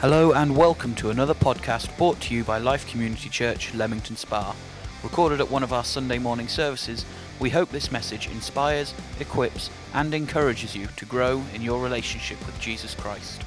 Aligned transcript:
Hello 0.00 0.32
and 0.32 0.54
welcome 0.54 0.94
to 0.96 1.08
another 1.08 1.32
podcast 1.32 1.96
brought 1.96 2.20
to 2.20 2.34
you 2.34 2.44
by 2.44 2.58
Life 2.58 2.86
Community 2.86 3.30
Church, 3.30 3.72
Leamington 3.72 4.14
Spa. 4.14 4.54
Recorded 5.02 5.40
at 5.40 5.50
one 5.50 5.62
of 5.62 5.72
our 5.72 5.84
Sunday 5.84 6.18
morning 6.18 6.48
services, 6.48 7.06
we 7.40 7.48
hope 7.48 7.70
this 7.70 7.90
message 7.90 8.26
inspires, 8.26 8.92
equips, 9.20 9.70
and 9.94 10.12
encourages 10.12 10.76
you 10.76 10.86
to 10.98 11.06
grow 11.06 11.42
in 11.54 11.62
your 11.62 11.82
relationship 11.82 12.38
with 12.44 12.60
Jesus 12.60 12.94
Christ. 12.94 13.40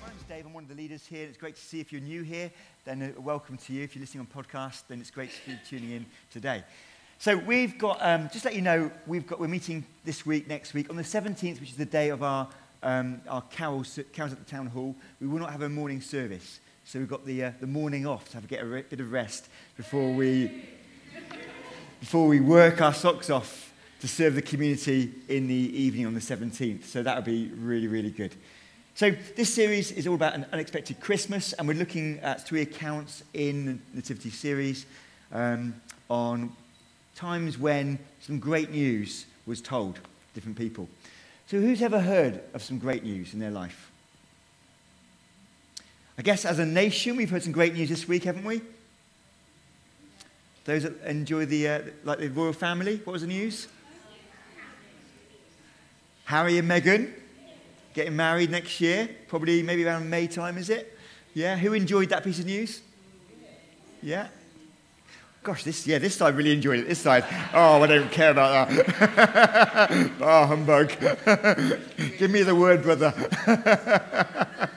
My 0.00 0.10
name's 0.10 0.22
Dave. 0.28 0.46
I'm 0.46 0.52
one 0.52 0.62
of 0.62 0.68
the 0.68 0.76
leaders 0.76 1.04
here. 1.06 1.26
It's 1.26 1.36
great 1.36 1.56
to 1.56 1.60
see 1.60 1.80
if 1.80 1.90
you're 1.90 2.00
new 2.00 2.22
here, 2.22 2.48
then 2.84 3.02
uh, 3.02 3.20
welcome 3.20 3.56
to 3.56 3.72
you. 3.72 3.82
If 3.82 3.96
you're 3.96 4.02
listening 4.02 4.28
on 4.32 4.44
podcast, 4.44 4.84
then 4.86 5.00
it's 5.00 5.10
great 5.10 5.30
to 5.44 5.50
be 5.50 5.58
tuning 5.68 5.90
in 5.90 6.06
today. 6.30 6.62
So 7.18 7.36
we've 7.36 7.78
got, 7.78 7.98
um, 8.00 8.30
just 8.32 8.44
let 8.44 8.54
you 8.54 8.62
know, 8.62 8.92
we've 9.08 9.26
got, 9.26 9.40
we're 9.40 9.48
meeting 9.48 9.84
this 10.04 10.24
week, 10.24 10.46
next 10.46 10.72
week, 10.72 10.88
on 10.88 10.94
the 10.94 11.02
17th, 11.02 11.58
which 11.58 11.70
is 11.70 11.76
the 11.76 11.84
day 11.84 12.10
of 12.10 12.22
our, 12.22 12.48
um, 12.82 13.20
our 13.28 13.42
carols, 13.42 13.98
carols 14.12 14.32
at 14.32 14.38
the 14.38 14.50
town 14.50 14.66
hall. 14.66 14.94
We 15.20 15.26
will 15.26 15.38
not 15.38 15.50
have 15.50 15.62
a 15.62 15.68
morning 15.68 16.00
service. 16.00 16.60
So 16.84 16.98
we've 16.98 17.08
got 17.08 17.24
the, 17.24 17.44
uh, 17.44 17.52
the 17.60 17.66
morning 17.66 18.06
off 18.06 18.28
to 18.30 18.34
have, 18.34 18.48
get 18.48 18.62
a 18.62 18.66
re- 18.66 18.82
bit 18.82 19.00
of 19.00 19.12
rest 19.12 19.48
before 19.76 20.12
we, 20.12 20.64
before 22.00 22.26
we 22.26 22.40
work 22.40 22.80
our 22.80 22.92
socks 22.92 23.30
off 23.30 23.72
to 24.00 24.08
serve 24.08 24.34
the 24.34 24.42
community 24.42 25.12
in 25.28 25.46
the 25.46 25.54
evening 25.54 26.06
on 26.06 26.14
the 26.14 26.20
17th. 26.20 26.84
So 26.84 27.02
that 27.02 27.14
would 27.14 27.24
be 27.24 27.52
really, 27.54 27.86
really 27.86 28.10
good. 28.10 28.34
So 28.94 29.12
this 29.36 29.54
series 29.54 29.90
is 29.92 30.06
all 30.06 30.16
about 30.16 30.34
an 30.34 30.44
unexpected 30.52 31.00
Christmas, 31.00 31.52
and 31.54 31.66
we're 31.66 31.74
looking 31.74 32.18
at 32.18 32.44
three 32.46 32.62
accounts 32.62 33.22
in 33.32 33.64
the 33.66 33.96
Nativity 33.96 34.30
series 34.30 34.86
um, 35.32 35.74
on 36.10 36.52
times 37.14 37.58
when 37.58 37.98
some 38.20 38.38
great 38.38 38.70
news 38.70 39.26
was 39.46 39.60
told 39.60 39.98
different 40.34 40.58
people. 40.58 40.88
So 41.46 41.60
who's 41.60 41.82
ever 41.82 42.00
heard 42.00 42.40
of 42.54 42.62
some 42.62 42.78
great 42.78 43.04
news 43.04 43.34
in 43.34 43.40
their 43.40 43.50
life? 43.50 43.90
I 46.16 46.22
guess 46.22 46.44
as 46.44 46.58
a 46.58 46.66
nation, 46.66 47.16
we've 47.16 47.30
heard 47.30 47.42
some 47.42 47.52
great 47.52 47.74
news 47.74 47.88
this 47.88 48.06
week, 48.06 48.24
haven't 48.24 48.44
we? 48.44 48.60
Those 50.64 50.84
that 50.84 51.00
enjoy 51.04 51.46
the, 51.46 51.68
uh, 51.68 51.80
like 52.04 52.18
the 52.18 52.28
royal 52.28 52.52
family, 52.52 53.00
what 53.04 53.14
was 53.14 53.22
the 53.22 53.28
news? 53.28 53.68
Harry 56.24 56.58
and 56.58 56.70
Meghan 56.70 57.12
getting 57.94 58.16
married 58.16 58.50
next 58.50 58.80
year, 58.80 59.08
probably 59.28 59.62
maybe 59.62 59.84
around 59.84 60.08
May 60.08 60.26
time, 60.26 60.56
is 60.56 60.70
it? 60.70 60.96
Yeah, 61.34 61.56
who 61.56 61.72
enjoyed 61.72 62.08
that 62.10 62.24
piece 62.24 62.38
of 62.38 62.46
news? 62.46 62.80
Yeah? 64.02 64.28
Gosh, 65.42 65.64
this, 65.64 65.88
yeah, 65.88 65.98
this 65.98 66.14
side 66.14 66.36
really 66.36 66.52
enjoyed 66.52 66.78
it. 66.78 66.88
This 66.88 67.00
side, 67.00 67.24
oh, 67.52 67.82
I 67.82 67.86
don't 67.88 68.12
care 68.12 68.30
about 68.30 68.68
that. 68.68 70.10
oh, 70.20 70.46
humbug. 70.46 70.90
Give 72.18 72.30
me 72.30 72.42
the 72.42 72.54
word, 72.54 72.82
brother. 72.84 73.12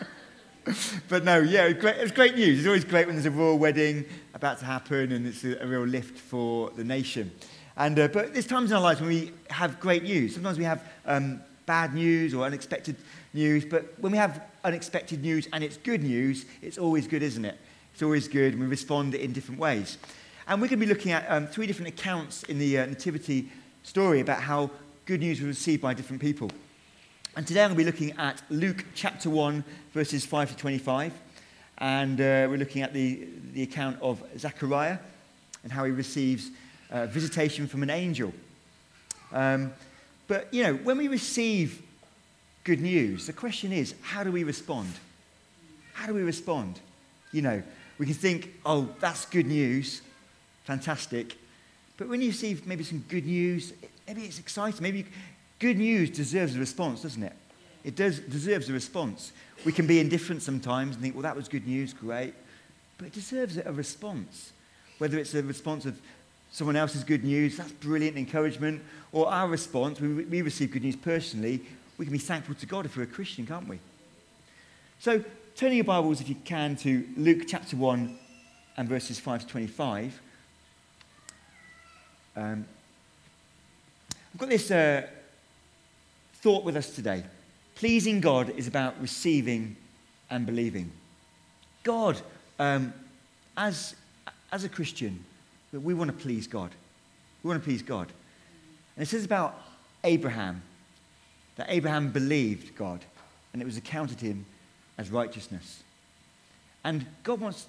but 1.07 1.23
no, 1.23 1.37
yeah, 1.39 1.65
it's 1.65 1.79
great, 1.79 1.97
it 1.97 2.01
was 2.01 2.11
great 2.11 2.33
news. 2.33 2.57
It's 2.57 2.67
always 2.67 2.83
great 2.83 3.05
when 3.05 3.15
there's 3.15 3.27
a 3.27 3.31
royal 3.31 3.59
wedding 3.59 4.05
about 4.33 4.57
to 4.59 4.65
happen 4.65 5.11
and 5.11 5.27
it's 5.27 5.43
a, 5.43 5.55
a 5.61 5.67
real 5.67 5.83
lift 5.83 6.17
for 6.17 6.71
the 6.71 6.83
nation. 6.83 7.31
And, 7.77 7.99
uh, 7.99 8.07
but 8.07 8.33
there's 8.33 8.47
times 8.47 8.71
in 8.71 8.77
our 8.77 8.81
lives 8.81 8.99
when 8.99 9.09
we 9.09 9.33
have 9.51 9.79
great 9.79 10.01
news. 10.01 10.33
Sometimes 10.33 10.57
we 10.57 10.63
have 10.63 10.81
um, 11.05 11.41
bad 11.67 11.93
news 11.93 12.33
or 12.33 12.43
unexpected 12.43 12.95
news, 13.35 13.65
but 13.65 13.93
when 13.99 14.11
we 14.11 14.17
have 14.17 14.41
unexpected 14.63 15.21
news 15.21 15.47
and 15.53 15.63
it's 15.63 15.77
good 15.77 16.01
news, 16.01 16.45
it's 16.63 16.79
always 16.79 17.07
good, 17.07 17.21
isn't 17.21 17.45
it? 17.45 17.59
It's 17.93 18.01
always 18.01 18.27
good, 18.27 18.53
and 18.53 18.61
we 18.61 18.67
respond 18.67 19.13
in 19.13 19.31
different 19.31 19.59
ways. 19.59 19.97
And 20.47 20.61
we're 20.61 20.67
going 20.67 20.79
to 20.79 20.85
be 20.85 20.93
looking 20.93 21.11
at 21.11 21.25
um, 21.27 21.47
three 21.47 21.65
different 21.65 21.87
accounts 21.87 22.43
in 22.43 22.59
the 22.59 22.77
uh, 22.77 22.85
Nativity 22.85 23.49
story 23.81 24.19
about 24.19 24.41
how 24.41 24.69
good 25.07 25.19
news 25.19 25.39
was 25.39 25.47
received 25.47 25.81
by 25.81 25.95
different 25.95 26.21
people. 26.21 26.51
And 27.35 27.47
today 27.47 27.63
I'm 27.63 27.73
going 27.73 27.83
to 27.83 27.91
be 27.91 27.91
looking 27.91 28.19
at 28.19 28.43
Luke 28.51 28.85
chapter 28.93 29.27
1, 29.27 29.63
verses 29.91 30.23
5 30.23 30.51
to 30.51 30.55
25. 30.55 31.13
And 31.79 32.21
uh, 32.21 32.45
we're 32.47 32.57
looking 32.57 32.83
at 32.83 32.93
the, 32.93 33.27
the 33.53 33.63
account 33.63 33.97
of 34.03 34.21
Zechariah 34.37 34.99
and 35.63 35.71
how 35.71 35.83
he 35.83 35.91
receives 35.91 36.51
uh, 36.91 37.07
visitation 37.07 37.65
from 37.65 37.81
an 37.81 37.89
angel. 37.89 38.31
Um, 39.33 39.73
but, 40.27 40.53
you 40.53 40.61
know, 40.61 40.75
when 40.75 40.99
we 40.99 41.07
receive 41.07 41.81
good 42.63 42.81
news, 42.81 43.25
the 43.25 43.33
question 43.33 43.73
is, 43.73 43.95
how 44.03 44.23
do 44.23 44.31
we 44.31 44.43
respond? 44.43 44.93
How 45.93 46.05
do 46.05 46.13
we 46.13 46.21
respond? 46.21 46.79
You 47.31 47.41
know, 47.41 47.63
we 47.97 48.05
can 48.05 48.13
think, 48.13 48.53
oh, 48.63 48.89
that's 48.99 49.25
good 49.25 49.47
news 49.47 50.03
fantastic. 50.65 51.37
But 51.97 52.09
when 52.09 52.21
you 52.21 52.31
see 52.31 52.59
maybe 52.65 52.83
some 52.83 53.05
good 53.07 53.25
news, 53.25 53.73
maybe 54.07 54.23
it's 54.23 54.39
exciting. 54.39 54.83
Maybe 54.83 55.05
good 55.59 55.77
news 55.77 56.09
deserves 56.09 56.55
a 56.55 56.59
response, 56.59 57.03
doesn't 57.03 57.23
it? 57.23 57.33
It 57.83 57.95
does 57.95 58.19
deserves 58.19 58.69
a 58.69 58.73
response. 58.73 59.31
We 59.63 59.71
can 59.71 59.87
be 59.87 59.99
indifferent 59.99 60.41
sometimes 60.41 60.95
and 60.95 61.03
think, 61.03 61.15
well, 61.15 61.23
that 61.23 61.35
was 61.35 61.47
good 61.47 61.67
news, 61.67 61.93
great. 61.93 62.33
But 62.97 63.07
it 63.07 63.13
deserves 63.13 63.57
a 63.57 63.71
response. 63.71 64.51
Whether 64.97 65.17
it's 65.19 65.33
a 65.33 65.43
response 65.43 65.85
of 65.85 65.99
someone 66.51 66.75
else's 66.75 67.03
good 67.03 67.23
news, 67.23 67.57
that's 67.57 67.71
brilliant 67.73 68.17
encouragement, 68.17 68.81
or 69.11 69.29
our 69.29 69.47
response, 69.47 69.99
we, 69.99 70.07
we 70.07 70.41
receive 70.41 70.71
good 70.71 70.83
news 70.83 70.95
personally, 70.95 71.61
we 71.97 72.05
can 72.05 72.11
be 72.11 72.17
thankful 72.17 72.55
to 72.55 72.65
God 72.65 72.85
if 72.85 72.97
we're 72.97 73.03
a 73.03 73.07
Christian, 73.07 73.45
can't 73.45 73.67
we? 73.67 73.79
So, 74.99 75.23
turning 75.55 75.77
your 75.77 75.85
Bibles, 75.85 76.21
if 76.21 76.29
you 76.29 76.35
can, 76.45 76.75
to 76.77 77.05
Luke 77.17 77.43
chapter 77.47 77.75
1 77.75 78.17
and 78.77 78.89
verses 78.89 79.19
5 79.19 79.41
to 79.41 79.47
25. 79.47 80.21
Um, 82.35 82.65
I've 84.33 84.39
got 84.39 84.49
this 84.49 84.69
uh, 84.69 85.07
thought 86.41 86.63
with 86.63 86.75
us 86.75 86.89
today. 86.89 87.23
Pleasing 87.75 88.19
God 88.19 88.49
is 88.57 88.67
about 88.67 88.99
receiving 89.01 89.75
and 90.29 90.45
believing. 90.45 90.91
God, 91.83 92.19
um, 92.59 92.93
as, 93.55 93.95
as 94.51 94.63
a 94.63 94.69
Christian, 94.69 95.23
we 95.71 95.93
want 95.93 96.09
to 96.09 96.17
please 96.17 96.47
God. 96.47 96.71
We 97.43 97.49
want 97.49 97.61
to 97.61 97.67
please 97.67 97.81
God. 97.81 98.11
And 98.95 99.03
it 99.03 99.07
says 99.07 99.23
about 99.23 99.61
Abraham 100.03 100.61
that 101.55 101.67
Abraham 101.69 102.11
believed 102.11 102.75
God 102.75 102.99
and 103.53 103.61
it 103.61 103.65
was 103.65 103.77
accounted 103.77 104.19
him 104.19 104.45
as 104.97 105.09
righteousness. 105.09 105.83
And 106.83 107.05
God 107.23 107.39
wants 107.39 107.67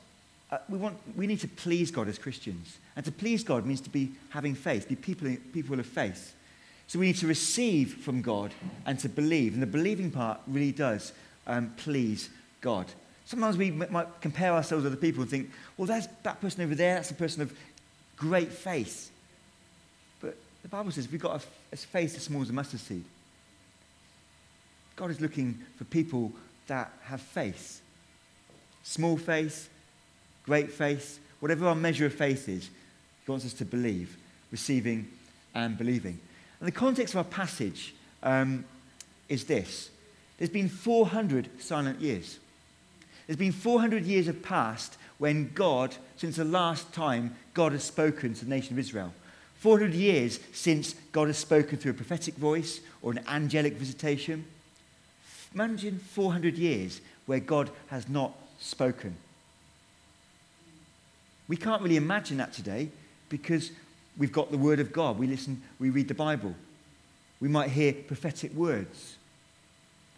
uh, 0.50 0.58
we, 0.68 0.78
want, 0.78 0.96
we 1.16 1.26
need 1.26 1.40
to 1.40 1.48
please 1.48 1.90
God 1.90 2.08
as 2.08 2.18
Christians. 2.18 2.78
And 2.94 3.04
to 3.04 3.12
please 3.12 3.42
God 3.42 3.66
means 3.66 3.80
to 3.82 3.90
be 3.90 4.12
having 4.30 4.54
faith, 4.54 4.88
be 4.88 4.96
people, 4.96 5.34
people 5.52 5.78
of 5.78 5.86
faith. 5.86 6.34
So 6.86 6.98
we 6.98 7.06
need 7.06 7.16
to 7.16 7.26
receive 7.26 7.94
from 7.94 8.22
God 8.22 8.52
and 8.84 8.98
to 9.00 9.08
believe. 9.08 9.54
And 9.54 9.62
the 9.62 9.66
believing 9.66 10.10
part 10.10 10.40
really 10.46 10.72
does 10.72 11.12
um, 11.46 11.72
please 11.76 12.30
God. 12.60 12.86
Sometimes 13.24 13.56
we 13.56 13.68
m- 13.68 13.86
might 13.90 14.20
compare 14.20 14.52
ourselves 14.52 14.84
with 14.84 14.92
other 14.92 15.00
people 15.00 15.22
and 15.22 15.30
think, 15.30 15.50
well, 15.76 15.86
that's 15.86 16.06
that 16.22 16.40
person 16.40 16.62
over 16.62 16.76
there, 16.76 16.94
that's 16.94 17.10
a 17.10 17.14
person 17.14 17.42
of 17.42 17.52
great 18.16 18.52
faith. 18.52 19.10
But 20.20 20.36
the 20.62 20.68
Bible 20.68 20.92
says 20.92 21.10
we've 21.10 21.20
got 21.20 21.42
a, 21.42 21.46
a 21.72 21.76
faith 21.76 22.16
as 22.16 22.22
small 22.22 22.42
as 22.42 22.50
a 22.50 22.52
mustard 22.52 22.80
seed. 22.80 23.04
God 24.94 25.10
is 25.10 25.20
looking 25.20 25.58
for 25.76 25.84
people 25.84 26.32
that 26.68 26.92
have 27.02 27.20
faith. 27.20 27.82
Small 28.84 29.16
faith, 29.16 29.68
great 30.46 30.72
faith, 30.72 31.18
whatever 31.40 31.66
our 31.66 31.74
measure 31.74 32.06
of 32.06 32.14
faith 32.14 32.48
is, 32.48 32.70
he 33.24 33.30
wants 33.30 33.44
us 33.44 33.52
to 33.54 33.64
believe, 33.64 34.16
receiving 34.50 35.08
and 35.54 35.76
believing. 35.76 36.18
And 36.60 36.66
the 36.66 36.72
context 36.72 37.14
of 37.14 37.18
our 37.18 37.24
passage 37.24 37.94
um, 38.22 38.64
is 39.28 39.44
this 39.44 39.90
there's 40.38 40.50
been 40.50 40.68
400 40.68 41.48
silent 41.60 42.00
years. 42.00 42.38
There's 43.26 43.38
been 43.38 43.52
400 43.52 44.04
years 44.04 44.26
have 44.26 44.42
passed 44.42 44.96
when 45.18 45.50
God, 45.54 45.96
since 46.16 46.36
the 46.36 46.44
last 46.44 46.92
time 46.92 47.34
God 47.54 47.72
has 47.72 47.82
spoken 47.82 48.34
to 48.34 48.44
the 48.44 48.50
nation 48.50 48.74
of 48.74 48.78
Israel. 48.78 49.12
400 49.58 49.94
years 49.94 50.38
since 50.52 50.94
God 51.12 51.26
has 51.28 51.38
spoken 51.38 51.78
through 51.78 51.92
a 51.92 51.94
prophetic 51.94 52.34
voice 52.34 52.80
or 53.02 53.12
an 53.12 53.20
angelic 53.26 53.74
visitation. 53.74 54.44
Imagine 55.54 55.98
400 55.98 56.56
years 56.56 57.00
where 57.24 57.40
God 57.40 57.70
has 57.88 58.08
not 58.08 58.34
spoken. 58.60 59.16
We 61.48 61.56
can't 61.56 61.82
really 61.82 61.96
imagine 61.96 62.38
that 62.38 62.52
today 62.52 62.90
because 63.28 63.70
we've 64.18 64.32
got 64.32 64.50
the 64.50 64.58
Word 64.58 64.80
of 64.80 64.92
God. 64.92 65.18
We 65.18 65.26
listen, 65.26 65.62
we 65.78 65.90
read 65.90 66.08
the 66.08 66.14
Bible. 66.14 66.54
We 67.40 67.48
might 67.48 67.70
hear 67.70 67.92
prophetic 67.92 68.52
words. 68.54 69.16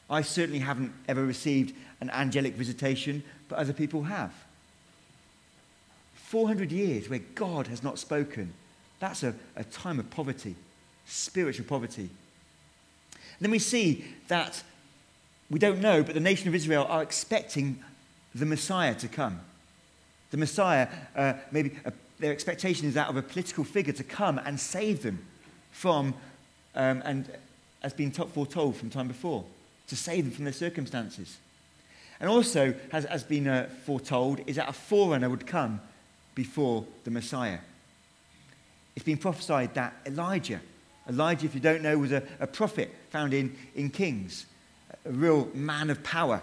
I 0.08 0.22
certainly 0.22 0.60
haven't 0.60 0.92
ever 1.08 1.24
received 1.24 1.74
an 2.00 2.10
angelic 2.10 2.54
visitation, 2.54 3.22
but 3.48 3.58
other 3.58 3.72
people 3.72 4.04
have. 4.04 4.32
400 6.14 6.70
years 6.72 7.08
where 7.08 7.20
God 7.34 7.66
has 7.66 7.82
not 7.82 7.98
spoken. 7.98 8.52
That's 9.00 9.22
a, 9.22 9.34
a 9.56 9.64
time 9.64 9.98
of 9.98 10.10
poverty, 10.10 10.56
spiritual 11.06 11.66
poverty. 11.66 12.08
And 13.12 13.40
then 13.40 13.50
we 13.50 13.58
see 13.58 14.04
that 14.28 14.62
we 15.50 15.58
don't 15.58 15.80
know, 15.80 16.02
but 16.02 16.14
the 16.14 16.20
nation 16.20 16.48
of 16.48 16.54
Israel 16.54 16.86
are 16.88 17.02
expecting 17.02 17.82
the 18.34 18.46
Messiah 18.46 18.94
to 18.96 19.08
come. 19.08 19.40
The 20.30 20.36
Messiah, 20.36 20.88
uh, 21.16 21.34
maybe 21.50 21.72
a, 21.84 21.92
their 22.18 22.32
expectation 22.32 22.86
is 22.86 22.94
that 22.94 23.08
of 23.08 23.16
a 23.16 23.22
political 23.22 23.64
figure 23.64 23.92
to 23.92 24.04
come 24.04 24.38
and 24.38 24.58
save 24.58 25.02
them 25.02 25.24
from, 25.70 26.14
um, 26.74 27.02
and 27.04 27.30
has 27.82 27.92
been 27.92 28.10
foretold 28.10 28.76
from 28.76 28.90
time 28.90 29.08
before, 29.08 29.44
to 29.88 29.96
save 29.96 30.24
them 30.24 30.32
from 30.32 30.44
their 30.44 30.52
circumstances. 30.52 31.38
And 32.20 32.28
also, 32.28 32.74
has, 32.90 33.04
has 33.04 33.22
been 33.22 33.46
uh, 33.46 33.68
foretold, 33.84 34.40
is 34.46 34.56
that 34.56 34.68
a 34.68 34.72
forerunner 34.72 35.30
would 35.30 35.46
come 35.46 35.80
before 36.34 36.84
the 37.04 37.10
Messiah. 37.10 37.58
It's 38.96 39.04
been 39.04 39.18
prophesied 39.18 39.74
that 39.74 39.94
Elijah, 40.04 40.60
Elijah, 41.08 41.46
if 41.46 41.54
you 41.54 41.60
don't 41.60 41.82
know, 41.82 41.96
was 41.96 42.12
a, 42.12 42.22
a 42.40 42.46
prophet 42.46 42.92
found 43.10 43.32
in, 43.32 43.56
in 43.76 43.90
Kings, 43.90 44.46
a 45.06 45.12
real 45.12 45.48
man 45.54 45.90
of 45.90 46.02
power 46.02 46.42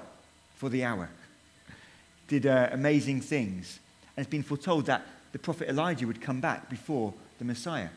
for 0.55 0.69
the 0.69 0.85
hour, 0.85 1.09
did 2.27 2.45
uh, 2.45 2.69
amazing 2.71 3.21
things. 3.21 3.79
And 4.15 4.23
it's 4.25 4.31
been 4.31 4.43
foretold 4.43 4.85
that 4.85 5.05
the 5.31 5.39
prophet 5.39 5.69
Elijah 5.69 6.07
would 6.07 6.21
come 6.21 6.39
back 6.39 6.69
before 6.69 7.13
the 7.39 7.45
Messiah. 7.45 7.89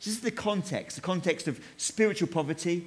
So 0.00 0.10
this 0.10 0.16
is 0.16 0.20
the 0.20 0.30
context, 0.30 0.96
the 0.96 1.02
context 1.02 1.48
of 1.48 1.60
spiritual 1.76 2.28
poverty. 2.28 2.86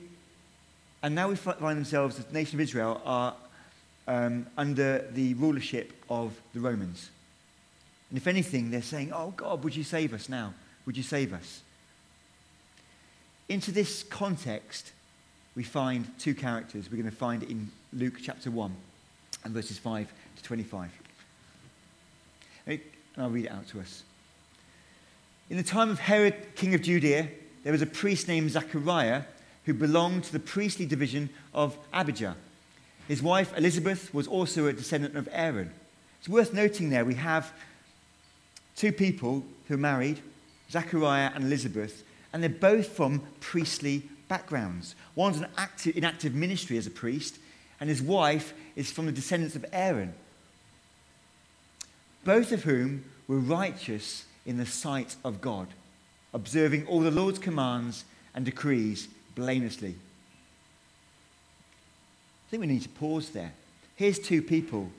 And 1.02 1.16
now 1.16 1.30
we 1.30 1.36
find 1.36 1.78
themselves, 1.78 2.18
the 2.18 2.34
nation 2.34 2.58
of 2.58 2.62
Israel, 2.62 3.02
are 3.06 3.36
um, 4.08 4.48
under 4.58 5.06
the 5.12 5.34
rulership 5.36 5.94
of 6.10 6.34
the 6.54 6.60
Romans. 6.60 7.10
And 8.10 8.18
if 8.18 8.28
anything, 8.28 8.72
they're 8.72 8.82
saying, 8.82 9.12
Oh 9.14 9.32
God, 9.36 9.64
would 9.64 9.76
you 9.76 9.84
save 9.84 10.14
us 10.14 10.28
now? 10.28 10.54
Would 10.86 10.98
you 10.98 11.04
save 11.04 11.32
us? 11.34 11.62
Into 13.48 13.72
this 13.72 14.04
context, 14.04 14.92
we 15.56 15.64
find 15.64 16.08
two 16.20 16.36
characters 16.36 16.90
we're 16.92 16.98
going 16.98 17.10
to 17.10 17.16
find 17.16 17.44
it 17.44 17.50
in 17.50 17.72
Luke 17.94 18.16
chapter 18.22 18.52
1 18.52 18.76
and 19.44 19.54
verses 19.54 19.78
5 19.78 20.12
to 20.38 20.44
25. 20.44 20.90
And 22.68 22.80
I'll 23.18 23.30
read 23.30 23.46
it 23.46 23.52
out 23.52 23.68
to 23.70 23.80
us. 23.80 24.04
In 25.50 25.58
the 25.58 25.64
time 25.64 25.90
of 25.90 26.00
Herod, 26.00 26.56
king 26.56 26.76
of 26.76 26.82
Judea, 26.82 27.28
there 27.64 27.72
was 27.72 27.82
a 27.82 27.88
priest 27.88 28.28
named 28.28 28.52
Zachariah 28.52 29.24
who 29.66 29.74
belonged 29.74 30.24
to 30.26 30.32
the 30.32 30.40
priestly 30.40 30.86
division 30.86 31.30
of 31.54 31.78
Abijah. 31.94 32.36
His 33.08 33.22
wife 33.24 33.58
Elizabeth 33.58 34.14
was 34.14 34.28
also 34.28 34.68
a 34.68 34.74
descendant 34.74 35.16
of 35.16 35.28
Aaron. 35.32 35.72
It's 36.20 36.30
worth 36.30 36.54
noting 36.54 36.90
there 36.90 37.06
we 37.06 37.16
have 37.16 37.52
two 38.76 38.92
people 38.92 39.44
who 39.68 39.74
are 39.74 39.78
married, 39.78 40.22
Zachariah 40.70 41.32
and 41.34 41.46
Elizabeth, 41.46 42.04
and 42.32 42.44
they're 42.44 42.50
both 42.50 42.90
from 42.90 43.24
priestly 43.40 44.04
backgrounds. 44.28 44.96
One's 45.16 45.38
an 45.38 45.48
active, 45.58 45.98
in 45.98 46.04
active 46.04 46.36
ministry 46.36 46.78
as 46.78 46.88
a 46.88 46.92
priest, 46.92 47.40
and 47.80 47.90
his 47.90 48.02
wife 48.02 48.54
is 48.80 48.90
from 48.90 49.06
the 49.06 49.12
descendants 49.12 49.58
of 49.58 49.66
Aaron. 49.74 50.14
Both 52.24 52.54
of 52.54 52.64
whom 52.64 53.04
were 53.28 53.38
righteous 53.38 54.24
in 54.46 54.56
the 54.56 54.66
sight 54.66 55.18
of 55.26 55.42
God, 55.42 55.68
observing 56.34 56.88
all 56.88 57.02
the 57.02 57.12
Lord's 57.12 57.40
commands 57.40 58.06
and 58.34 58.46
decrees 58.46 59.10
blamelessly. 59.36 59.96
I 62.48 62.50
think 62.50 62.62
we 62.62 62.68
need 62.68 62.84
to 62.84 62.90
pause 62.90 63.32
there. 63.32 63.52
Here's 63.98 64.18
two 64.18 64.42
people, 64.42 64.90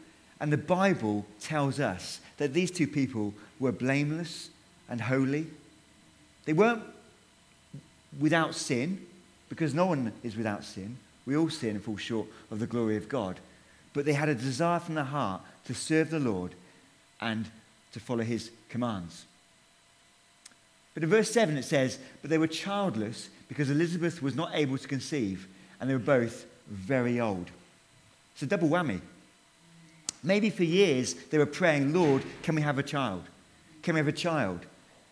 and 0.41 0.53
the 0.53 0.59
Bible 0.59 1.25
tells 1.41 1.81
us 1.81 2.21
that 2.37 2.53
these 2.53 2.71
two 2.71 2.87
people 2.87 3.33
were 3.59 3.73
blameless 3.73 4.51
and 4.91 5.01
holy. 5.01 5.47
They 6.45 6.53
weren't 6.53 6.83
without 8.19 8.55
sin, 8.55 9.07
because 9.49 9.73
no 9.73 9.87
one 9.87 10.13
is 10.23 10.37
without 10.37 10.65
sin. 10.65 10.99
We 11.25 11.35
all 11.35 11.49
sin 11.49 11.71
and 11.71 11.83
fall 11.83 11.97
short 11.97 12.29
of 12.51 12.59
the 12.59 12.67
glory 12.67 12.99
of 12.99 13.09
God. 13.09 13.41
But 13.93 14.05
they 14.05 14.13
had 14.13 14.29
a 14.29 14.35
desire 14.35 14.79
from 14.81 14.95
their 14.95 15.05
heart 15.05 15.43
to 15.67 15.75
serve 15.75 16.11
the 16.11 16.21
Lord 16.21 16.55
and 17.21 17.47
to 17.93 18.01
follow 18.01 18.23
his 18.23 18.51
commands. 18.69 19.25
But 20.95 21.03
in 21.03 21.11
verse 21.11 21.31
7 21.31 21.57
it 21.57 21.65
says, 21.65 21.99
But 22.21 22.31
they 22.31 22.39
were 22.39 22.47
childless 22.47 23.31
because 23.49 23.71
Elizabeth 23.71 24.23
was 24.23 24.37
not 24.37 24.51
able 24.55 24.79
to 24.79 24.89
conceive, 24.89 25.49
and 25.81 25.89
they 25.89 25.95
were 25.95 26.01
both 26.01 26.47
very 26.69 27.21
old. 27.21 27.51
It's 28.33 28.43
a 28.43 28.47
double 28.47 28.69
whammy. 28.69 29.01
Maybe 30.23 30.51
for 30.51 30.65
years 30.65 31.15
they 31.15 31.39
were 31.39 31.47
praying, 31.47 31.93
Lord, 31.93 32.23
can 32.43 32.55
we 32.55 32.63
have 32.63 32.79
a 32.79 32.83
child? 32.83 33.25
Can 33.83 33.95
we 33.95 34.01
have 34.01 34.09
a 34.09 34.13
child? 34.13 34.61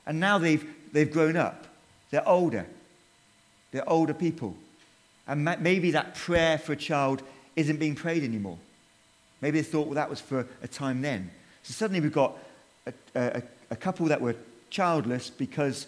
And 0.06 0.20
now 0.20 0.38
they've, 0.38 0.64
they've 0.92 1.10
grown 1.10 1.36
up. 1.36 1.66
They're 2.10 2.28
older. 2.28 2.66
They're 3.72 3.88
older 3.88 4.14
people. 4.14 4.56
And 5.26 5.44
maybe 5.44 5.90
that 5.90 6.14
prayer 6.14 6.58
for 6.58 6.72
a 6.72 6.76
child 6.76 7.22
isn't 7.56 7.78
being 7.78 7.94
prayed 7.94 8.24
anymore. 8.24 8.58
Maybe 9.40 9.60
they 9.60 9.66
thought, 9.66 9.86
well, 9.86 9.94
that 9.94 10.10
was 10.10 10.20
for 10.20 10.46
a 10.62 10.68
time 10.68 11.02
then. 11.02 11.30
So 11.62 11.72
suddenly 11.72 12.00
we've 12.00 12.12
got 12.12 12.36
a, 12.86 12.92
a, 13.14 13.42
a 13.70 13.76
couple 13.76 14.06
that 14.06 14.20
were 14.20 14.34
childless 14.70 15.30
because 15.30 15.86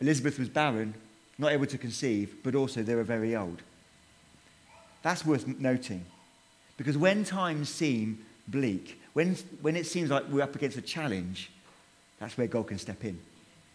Elizabeth 0.00 0.38
was 0.38 0.48
barren, 0.48 0.94
not 1.38 1.52
able 1.52 1.66
to 1.66 1.78
conceive, 1.78 2.36
but 2.42 2.54
also 2.54 2.82
they 2.82 2.94
were 2.94 3.02
very 3.02 3.34
old. 3.34 3.62
That's 5.02 5.24
worth 5.24 5.46
noting. 5.46 6.04
Because 6.76 6.98
when 6.98 7.24
times 7.24 7.68
seem 7.68 8.24
bleak, 8.48 9.00
when, 9.12 9.36
when 9.62 9.76
it 9.76 9.86
seems 9.86 10.10
like 10.10 10.24
we're 10.28 10.42
up 10.42 10.54
against 10.54 10.76
a 10.76 10.82
challenge, 10.82 11.50
that's 12.18 12.36
where 12.36 12.46
God 12.46 12.66
can 12.68 12.78
step 12.78 13.04
in. 13.04 13.18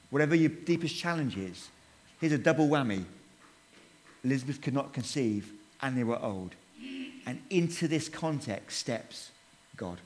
Whatever 0.09 0.36
your 0.36 0.50
deepest 0.50 0.95
challenge 0.95 1.38
is, 1.38 1.69
here's 2.19 2.33
a 2.33 2.38
double 2.38 2.68
whammy. 2.68 3.06
Elizabeth 4.24 4.62
could 4.62 4.74
not 4.74 4.94
conceive, 4.94 5.51
and 5.81 5.97
they 5.97 6.04
were 6.04 6.21
old. 6.21 6.54
And 7.25 7.41
into 7.50 7.88
this 7.88 8.09
context 8.09 8.79
steps 8.79 9.31
God. 9.77 10.00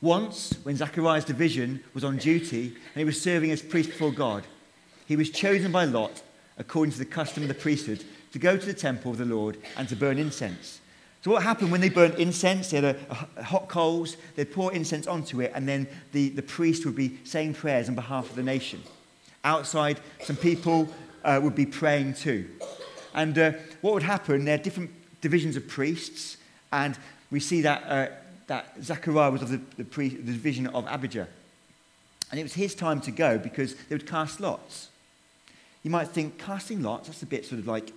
Once, 0.00 0.54
when 0.64 0.76
Zachariah's 0.76 1.24
division 1.24 1.82
was 1.94 2.02
on 2.02 2.16
duty 2.16 2.66
and 2.66 2.96
he 2.96 3.04
was 3.04 3.20
serving 3.20 3.52
as 3.52 3.62
priest 3.62 3.90
before 3.90 4.10
God, 4.10 4.44
he 5.06 5.14
was 5.14 5.30
chosen 5.30 5.70
by 5.70 5.84
Lot, 5.84 6.22
according 6.58 6.92
to 6.92 6.98
the 6.98 7.04
custom 7.04 7.44
of 7.44 7.48
the 7.48 7.54
priesthood, 7.54 8.04
to 8.32 8.38
go 8.38 8.56
to 8.56 8.66
the 8.66 8.74
temple 8.74 9.12
of 9.12 9.18
the 9.18 9.24
Lord 9.24 9.58
and 9.76 9.88
to 9.88 9.96
burn 9.96 10.18
incense. 10.18 10.80
So, 11.22 11.30
what 11.30 11.44
happened 11.44 11.70
when 11.70 11.80
they 11.80 11.88
burnt 11.88 12.18
incense? 12.18 12.70
They 12.70 12.80
had 12.80 12.96
a, 12.96 13.16
a 13.36 13.44
hot 13.44 13.68
coals, 13.68 14.16
they'd 14.34 14.52
pour 14.52 14.72
incense 14.72 15.06
onto 15.06 15.40
it, 15.40 15.52
and 15.54 15.68
then 15.68 15.86
the, 16.10 16.30
the 16.30 16.42
priest 16.42 16.84
would 16.84 16.96
be 16.96 17.20
saying 17.22 17.54
prayers 17.54 17.88
on 17.88 17.94
behalf 17.94 18.28
of 18.28 18.34
the 18.34 18.42
nation. 18.42 18.82
Outside, 19.44 20.00
some 20.22 20.36
people 20.36 20.88
uh, 21.24 21.38
would 21.40 21.54
be 21.54 21.66
praying 21.66 22.14
too. 22.14 22.48
And 23.14 23.38
uh, 23.38 23.52
what 23.80 23.94
would 23.94 24.02
happen? 24.02 24.44
There 24.44 24.54
are 24.54 24.62
different 24.62 24.90
divisions 25.20 25.56
of 25.56 25.68
priests, 25.68 26.36
and 26.72 26.98
we 27.30 27.40
see 27.40 27.62
that, 27.62 27.84
uh, 27.86 28.08
that 28.46 28.74
Zechariah 28.82 29.30
was 29.30 29.42
of 29.42 29.50
the, 29.50 29.60
the, 29.76 29.84
pre, 29.84 30.08
the 30.08 30.32
division 30.32 30.66
of 30.68 30.86
Abijah. 30.86 31.28
And 32.30 32.40
it 32.40 32.42
was 32.42 32.54
his 32.54 32.74
time 32.74 33.00
to 33.02 33.10
go 33.10 33.38
because 33.38 33.74
they 33.74 33.94
would 33.94 34.06
cast 34.06 34.40
lots. 34.40 34.88
You 35.82 35.90
might 35.90 36.08
think, 36.08 36.38
casting 36.38 36.82
lots, 36.82 37.08
that's 37.08 37.22
a 37.22 37.26
bit 37.26 37.44
sort 37.44 37.58
of 37.60 37.66
like 37.66 37.92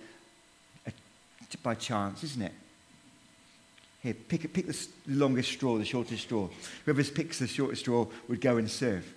by 1.62 1.74
chance, 1.74 2.22
isn't 2.24 2.42
it? 2.42 2.52
Here, 4.02 4.14
pick, 4.14 4.52
pick 4.52 4.66
the 4.66 4.86
longest 5.08 5.50
straw, 5.52 5.78
the 5.78 5.84
shortest 5.84 6.22
straw. 6.22 6.48
Whoever 6.84 7.02
picks 7.04 7.38
the 7.38 7.46
shortest 7.46 7.82
straw 7.82 8.06
would 8.28 8.40
go 8.40 8.56
and 8.56 8.70
serve. 8.70 9.12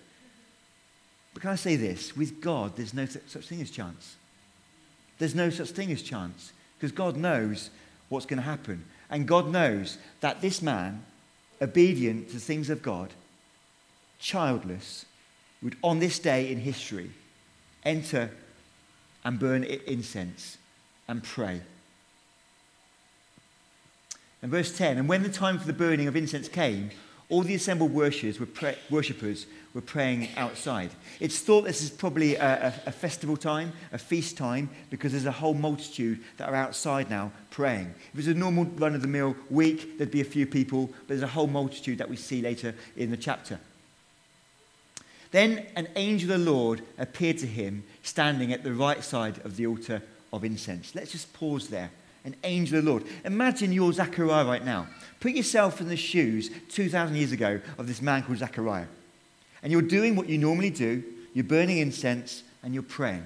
But 1.34 1.41
can 1.41 1.51
I 1.51 1.56
say 1.56 1.75
this? 1.75 2.15
With 2.15 2.41
God, 2.41 2.75
there's 2.75 2.94
no 2.94 3.06
such 3.06 3.48
thing 3.48 3.62
as 3.62 3.70
chance. 3.70 4.15
There's 5.20 5.36
no 5.36 5.50
such 5.50 5.70
thing 5.70 5.92
as 5.92 6.02
chance 6.02 6.54
because 6.78 6.92
God 6.92 7.16
knows 7.16 7.70
what's 8.08 8.26
going 8.26 8.38
to 8.38 8.44
happen. 8.44 8.86
And 9.10 9.28
God 9.28 9.50
knows 9.50 9.98
that 10.22 10.42
this 10.42 10.62
man, 10.62 11.04
obedient 11.62 12.30
to 12.30 12.36
the 12.36 12.40
things 12.40 12.70
of 12.70 12.82
God, 12.82 13.12
childless, 14.20 15.06
would 15.62 15.76
on 15.84 16.00
this 16.00 16.20
day 16.20 16.52
in 16.52 16.60
history 16.60 17.12
enter 17.84 18.32
and 19.26 19.40
burn 19.40 19.64
incense 19.64 20.58
and 21.08 21.24
pray. 21.24 21.62
And 24.42 24.52
verse 24.52 24.76
10 24.78 24.98
And 24.98 25.10
when 25.10 25.24
the 25.24 25.30
time 25.30 25.60
for 25.60 25.68
the 25.68 25.74
burning 25.74 26.08
of 26.08 26.16
incense 26.16 26.48
came, 26.48 26.92
all 27.29 27.43
the 27.43 27.55
assembled 27.55 27.93
worshippers 27.93 28.39
were, 28.39 28.48
pray- 28.48 28.77
worshippers 28.89 29.45
were 29.74 29.81
praying 29.81 30.29
outside. 30.36 30.89
It's 31.19 31.39
thought 31.39 31.65
this 31.65 31.83
is 31.83 31.91
probably 31.91 32.36
a, 32.36 32.67
a, 32.67 32.74
a, 32.88 32.91
festival 32.91 33.38
time, 33.38 33.71
a 33.93 34.00
feast 34.00 34.36
time, 34.36 34.69
because 34.89 35.12
there's 35.12 35.27
a 35.27 35.31
whole 35.31 35.53
multitude 35.53 36.19
that 36.38 36.50
are 36.50 36.55
outside 36.55 37.09
now 37.09 37.31
praying. 37.51 37.93
If 38.13 38.13
it 38.13 38.17
was 38.17 38.27
a 38.27 38.33
normal 38.33 38.65
run 38.65 38.95
of 38.95 39.03
the 39.03 39.07
mill 39.07 39.36
week, 39.51 39.98
there'd 39.98 40.09
be 40.09 40.21
a 40.21 40.25
few 40.25 40.48
people, 40.48 40.88
but 40.88 41.09
there's 41.09 41.21
a 41.21 41.27
whole 41.27 41.48
multitude 41.48 42.00
that 42.00 42.09
we 42.09 42.15
see 42.15 42.41
later 42.41 42.74
in 42.98 43.12
the 43.12 43.17
chapter. 43.17 43.59
Then 45.31 45.67
an 45.75 45.88
angel 45.95 46.31
of 46.31 46.39
the 46.39 46.51
Lord 46.51 46.81
appeared 46.98 47.38
to 47.39 47.48
him, 47.48 47.83
standing 48.01 48.51
at 48.51 48.63
the 48.63 48.74
right 48.74 49.03
side 49.03 49.39
of 49.45 49.55
the 49.55 49.67
altar 49.67 50.01
of 50.33 50.43
incense. 50.43 50.95
Let's 50.95 51.12
just 51.12 51.31
pause 51.33 51.67
there 51.67 51.91
an 52.26 52.36
angel 52.44 52.80
of 52.80 52.86
the 52.86 52.92
Lord. 52.92 53.04
Imagine 53.26 53.72
you're 53.72 53.94
Zechariah 53.94 54.46
right 54.46 54.64
now. 54.64 54.88
Put 55.20 55.32
yourself 55.34 55.82
in 55.82 55.90
the 55.90 55.98
shoes 55.98 56.50
2,000 56.70 57.16
years 57.16 57.32
ago 57.32 57.60
of 57.78 57.88
this 57.88 58.02
man 58.02 58.24
called 58.24 58.40
Zechariah. 58.40 58.88
And 59.64 59.72
you're 59.72 59.82
doing 59.82 60.16
what 60.16 60.30
you 60.30 60.38
normally 60.38 60.70
do 60.70 61.04
you're 61.34 61.44
burning 61.44 61.78
incense 61.78 62.44
and 62.64 62.74
you're 62.74 62.84
praying. 62.84 63.26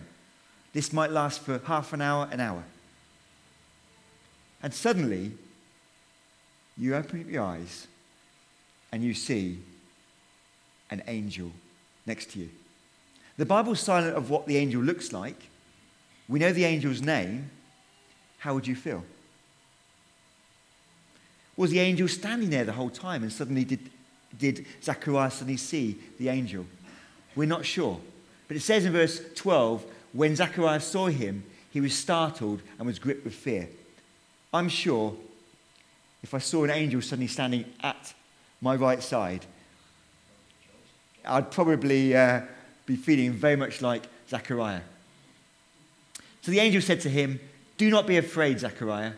This 0.74 0.92
might 0.92 1.12
last 1.12 1.40
for 1.40 1.60
half 1.66 1.94
an 1.94 2.02
hour, 2.02 2.28
an 2.32 2.40
hour. 2.40 2.64
And 4.62 4.74
suddenly, 4.74 5.32
you 6.78 6.96
open 6.96 7.22
up 7.22 7.30
your 7.30 7.44
eyes 7.44 7.88
and 8.92 9.04
you 9.04 9.14
see 9.14 9.60
an 10.90 11.02
angel 11.08 11.52
next 12.06 12.32
to 12.32 12.40
you. 12.40 12.50
The 13.38 13.46
Bible's 13.46 13.80
silent 13.80 14.16
of 14.16 14.30
what 14.30 14.46
the 14.46 14.58
angel 14.58 14.82
looks 14.82 15.12
like. 15.12 15.48
We 16.28 16.40
know 16.40 16.54
the 16.54 16.66
angel's 16.66 17.02
name, 17.02 17.50
how 18.44 18.54
would 18.54 18.68
you 18.68 18.76
feel? 18.76 19.06
Was 21.56 21.72
the 21.72 21.80
angel 21.80 22.10
standing 22.10 22.50
there 22.50 22.66
the 22.66 22.74
whole 22.74 22.90
time 22.90 23.24
and 23.24 23.32
suddenly 23.32 23.64
did, 23.64 23.90
did 24.38 24.66
Zachariah 24.84 25.32
suddenly 25.32 25.56
see 25.56 25.98
the 26.20 26.28
angel? 26.28 26.66
We're 27.38 27.48
not 27.48 27.66
sure. 27.66 28.02
But 28.50 28.58
it 28.58 28.60
says 28.60 28.84
in 28.84 28.92
verse 28.92 29.22
12 29.36 29.86
when 30.12 30.36
Zachariah 30.36 30.82
saw 30.82 31.08
him, 31.08 31.46
he 31.72 31.80
was 31.80 31.98
startled 31.98 32.62
and 32.78 32.86
was 32.86 33.00
gripped 33.00 33.24
with 33.24 33.34
fear. 33.34 33.70
I'm 34.54 34.68
sure 34.68 35.16
if 36.22 36.34
I 36.34 36.40
saw 36.40 36.66
an 36.66 36.70
angel 36.70 37.02
suddenly 37.02 37.28
standing 37.28 37.64
at 37.82 38.14
my 38.60 38.76
right 38.76 39.02
side, 39.02 39.46
I'd 41.24 41.50
probably 41.50 42.14
uh, 42.14 42.42
be 42.86 42.98
feeling 42.98 43.32
very 43.32 43.56
much 43.56 43.82
like 43.82 44.04
Zechariah. 44.28 44.82
So 46.42 46.52
the 46.52 46.60
angel 46.60 46.82
said 46.82 47.00
to 47.02 47.10
him, 47.10 47.40
Do 47.78 47.90
not 47.90 48.08
be 48.08 48.18
afraid, 48.18 48.60
Zechariah. 48.60 49.14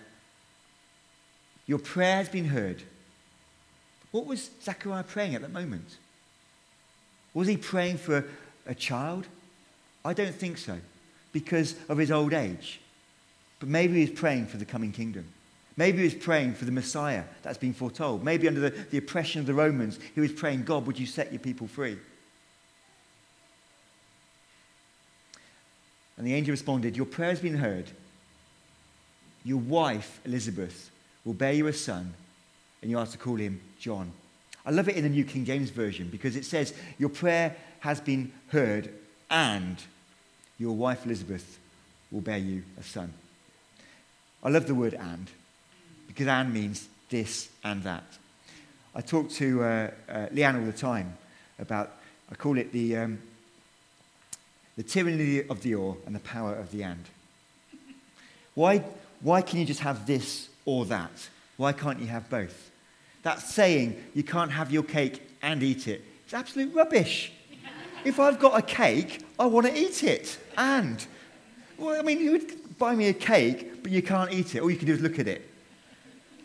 Your 1.68 1.80
prayer 1.80 2.18
has 2.18 2.30
been 2.30 2.46
heard. 2.46 2.84
What 4.12 4.26
was 4.26 4.50
Zechariah 4.64 5.04
praying 5.04 5.36
at 5.36 5.42
that 5.42 5.52
moment? 5.52 5.98
Was 7.34 7.48
he 7.48 7.58
praying 7.58 7.98
for 7.98 8.26
a 8.66 8.76
child? 8.76 9.28
I 10.06 10.14
don't 10.14 10.36
think 10.36 10.58
so, 10.58 10.78
because 11.34 11.76
of 11.90 11.98
his 11.98 12.12
old 12.12 12.34
age. 12.34 12.80
But 13.60 13.70
maybe 13.70 13.96
he 13.96 14.10
was 14.10 14.20
praying 14.20 14.48
for 14.48 14.58
the 14.58 14.66
coming 14.66 14.92
kingdom. 14.92 15.26
Maybe 15.78 15.98
he 15.98 16.04
was 16.06 16.14
praying 16.14 16.54
for 16.54 16.64
the 16.66 16.72
Messiah 16.72 17.24
that's 17.44 17.58
been 17.58 17.74
foretold. 17.74 18.24
Maybe 18.24 18.48
under 18.48 18.62
the, 18.62 18.70
the 18.70 18.98
oppression 18.98 19.42
of 19.42 19.48
the 19.48 19.54
Romans, 19.54 20.00
he 20.14 20.22
was 20.22 20.32
praying, 20.32 20.64
God, 20.64 20.86
would 20.88 20.98
you 20.98 21.06
set 21.06 21.34
your 21.34 21.40
people 21.40 21.68
free? 21.68 21.98
And 26.18 26.26
the 26.26 26.34
angel 26.34 26.54
responded, 26.54 26.96
Your 26.96 27.06
prayer 27.06 27.30
has 27.30 27.42
been 27.42 27.58
heard. 27.58 27.90
Your 29.46 29.60
wife, 29.60 30.20
Elizabeth, 30.26 30.90
will 31.24 31.34
bear 31.34 31.54
you 31.54 31.68
a 31.68 31.74
son, 31.74 32.14
and 32.82 32.92
you 32.92 32.98
are 32.98 33.06
to 33.06 33.18
call 33.18 33.36
him 33.36 33.62
John. 33.80 34.12
I 34.66 34.72
love 34.72 34.90
it 34.90 34.98
in 34.98 35.04
the 35.04 35.10
New 35.10 35.24
King 35.24 35.46
James 35.46 35.70
Version 35.70 36.10
because 36.10 36.36
it 36.36 36.44
says, 36.44 36.74
Your 36.98 37.10
prayer 37.10 37.56
has 37.80 38.02
been 38.02 38.34
heard, 38.48 38.90
and 39.30 39.78
your 40.58 40.76
wife 40.76 41.06
Elizabeth 41.06 41.60
will 42.12 42.22
bear 42.22 42.40
you 42.40 42.64
a 42.80 42.84
son. 42.84 43.14
I 44.44 44.50
love 44.50 44.66
the 44.66 44.76
word 44.76 44.96
and 44.96 45.30
because 46.08 46.28
and 46.28 46.54
means 46.54 46.88
this 47.10 47.50
and 47.64 47.84
that. 47.84 48.04
I 48.96 49.02
talk 49.02 49.30
to 49.32 49.64
uh, 49.64 49.92
uh, 50.10 50.28
Leanne 50.28 50.60
all 50.60 50.66
the 50.66 50.72
time 50.72 51.18
about, 51.60 51.92
I 52.32 52.36
call 52.36 52.58
it 52.58 52.72
the, 52.72 52.98
um, 52.98 53.20
the 54.78 54.84
tyranny 54.84 55.44
of 55.48 55.62
the 55.62 55.76
or 55.76 55.98
and 56.06 56.16
the 56.16 56.20
power 56.20 56.56
of 56.56 56.72
the 56.72 56.84
and. 56.84 57.04
Why, 58.54 58.84
why 59.26 59.42
can 59.42 59.58
you 59.58 59.66
just 59.66 59.80
have 59.80 60.06
this 60.06 60.50
or 60.66 60.86
that? 60.86 61.30
Why 61.58 61.74
can't 61.74 62.00
you 62.00 62.06
have 62.06 62.30
both? 62.30 62.70
That 63.24 63.40
saying, 63.40 64.00
you 64.14 64.22
can't 64.22 64.52
have 64.52 64.72
your 64.72 64.84
cake 64.84 65.20
and 65.42 65.64
eat 65.64 65.88
it, 65.88 66.04
it's 66.24 66.34
absolute 66.36 66.72
rubbish. 66.76 67.32
if 68.04 68.20
I've 68.20 68.40
got 68.40 68.56
a 68.56 68.62
cake, 68.62 69.26
I 69.40 69.48
want 69.48 69.66
to 69.66 69.76
eat 69.76 70.04
it. 70.04 70.38
And, 70.56 71.04
well, 71.76 72.00
I 72.00 72.04
mean, 72.04 72.20
you 72.20 72.34
would 72.34 72.78
buy 72.78 72.94
me 72.94 73.08
a 73.08 73.14
cake, 73.14 73.82
but 73.82 73.92
you 73.92 74.04
can't 74.04 74.32
eat 74.32 74.54
it. 74.54 74.62
All 74.62 74.70
you 74.70 74.78
can 74.78 74.86
do 74.86 74.94
is 74.94 75.02
look 75.02 75.18
at 75.18 75.28
it. 75.28 75.50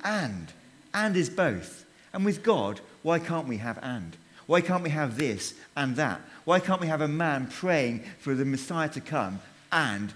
And. 0.02 0.50
And 0.94 1.16
is 1.18 1.28
both. 1.28 1.84
And 2.14 2.24
with 2.24 2.42
God, 2.42 2.80
why 3.02 3.18
can't 3.18 3.46
we 3.46 3.58
have 3.58 3.78
and? 3.82 4.16
Why 4.46 4.62
can't 4.62 4.82
we 4.82 4.90
have 4.90 5.18
this 5.18 5.52
and 5.76 5.96
that? 5.96 6.22
Why 6.46 6.60
can't 6.60 6.80
we 6.80 6.86
have 6.86 7.02
a 7.02 7.08
man 7.08 7.46
praying 7.46 8.04
for 8.20 8.34
the 8.34 8.46
Messiah 8.46 8.88
to 8.88 9.02
come 9.02 9.40
and 9.70 10.14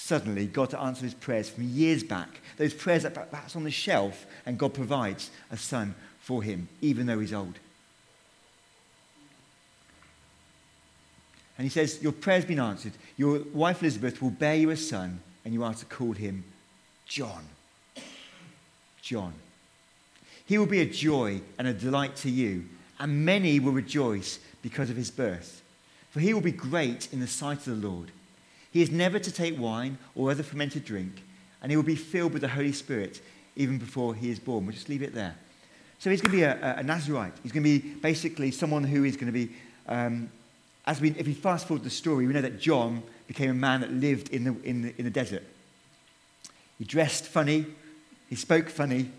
suddenly 0.00 0.46
God 0.46 0.70
to 0.70 0.80
answer 0.80 1.04
his 1.04 1.14
prayers 1.14 1.50
from 1.50 1.64
years 1.64 2.02
back? 2.02 2.40
Those 2.56 2.74
prayers 2.74 3.02
that 3.02 3.14
perhaps 3.14 3.54
on 3.54 3.64
the 3.64 3.70
shelf 3.70 4.26
and 4.46 4.58
God 4.58 4.74
provides 4.74 5.30
a 5.50 5.56
son 5.56 5.94
for 6.20 6.42
him, 6.42 6.68
even 6.80 7.06
though 7.06 7.18
he's 7.18 7.34
old. 7.34 7.58
And 11.58 11.66
he 11.66 11.68
says, 11.68 12.02
Your 12.02 12.12
prayer's 12.12 12.46
been 12.46 12.58
answered. 12.58 12.92
Your 13.18 13.40
wife 13.52 13.82
Elizabeth 13.82 14.22
will 14.22 14.30
bear 14.30 14.54
you 14.56 14.70
a 14.70 14.76
son, 14.76 15.20
and 15.44 15.52
you 15.52 15.62
are 15.62 15.74
to 15.74 15.84
call 15.84 16.12
him 16.12 16.44
John. 17.06 17.44
John. 19.02 19.34
He 20.46 20.56
will 20.56 20.66
be 20.66 20.80
a 20.80 20.86
joy 20.86 21.42
and 21.58 21.68
a 21.68 21.74
delight 21.74 22.16
to 22.16 22.30
you, 22.30 22.64
and 22.98 23.24
many 23.24 23.60
will 23.60 23.72
rejoice 23.72 24.38
because 24.62 24.88
of 24.88 24.96
his 24.96 25.10
birth. 25.10 25.62
For 26.10 26.20
he 26.20 26.32
will 26.32 26.40
be 26.40 26.52
great 26.52 27.12
in 27.12 27.20
the 27.20 27.26
sight 27.26 27.66
of 27.66 27.80
the 27.80 27.88
Lord. 27.88 28.10
He 28.72 28.82
is 28.82 28.90
never 28.90 29.18
to 29.18 29.32
take 29.32 29.58
wine 29.58 29.98
or 30.14 30.30
other 30.30 30.42
fermented 30.42 30.84
drink, 30.84 31.22
and 31.62 31.70
he 31.70 31.76
will 31.76 31.84
be 31.84 31.96
filled 31.96 32.32
with 32.32 32.42
the 32.42 32.48
Holy 32.48 32.72
Spirit 32.72 33.20
even 33.56 33.78
before 33.78 34.14
he 34.14 34.30
is 34.30 34.38
born. 34.38 34.64
We'll 34.66 34.74
just 34.74 34.88
leave 34.88 35.02
it 35.02 35.14
there. 35.14 35.34
So 35.98 36.08
he's 36.08 36.20
going 36.20 36.30
to 36.32 36.36
be 36.36 36.44
a, 36.44 36.76
a 36.78 36.82
Nazarite. 36.82 37.34
He's 37.42 37.52
going 37.52 37.64
to 37.64 37.80
be 37.80 37.94
basically 37.94 38.50
someone 38.50 38.84
who 38.84 39.04
is 39.04 39.16
going 39.16 39.26
to 39.26 39.32
be 39.32 39.50
um, 39.86 40.30
as 40.86 41.00
we, 41.00 41.10
if 41.10 41.26
we 41.26 41.34
fast 41.34 41.68
forward 41.68 41.84
the 41.84 41.90
story, 41.90 42.26
we 42.26 42.32
know 42.32 42.40
that 42.40 42.58
John 42.58 43.02
became 43.26 43.50
a 43.50 43.54
man 43.54 43.80
that 43.82 43.92
lived 43.92 44.30
in 44.30 44.44
the, 44.44 44.56
in 44.62 44.82
the, 44.82 44.94
in 44.98 45.04
the 45.04 45.10
desert. 45.10 45.44
He 46.78 46.84
dressed 46.84 47.26
funny, 47.26 47.66
he 48.28 48.36
spoke 48.36 48.68
funny, 48.68 49.10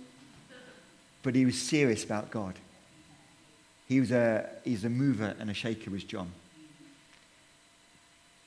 but 1.23 1.35
he 1.35 1.45
was 1.45 1.61
serious 1.61 2.03
about 2.03 2.31
God. 2.31 2.55
He 3.87 3.99
was 3.99 4.11
a, 4.11 4.49
he's 4.63 4.83
a 4.85 4.89
mover 4.89 5.35
and 5.39 5.49
a 5.49 5.53
shaker, 5.53 5.91
was 5.91 6.03
John. 6.03 6.31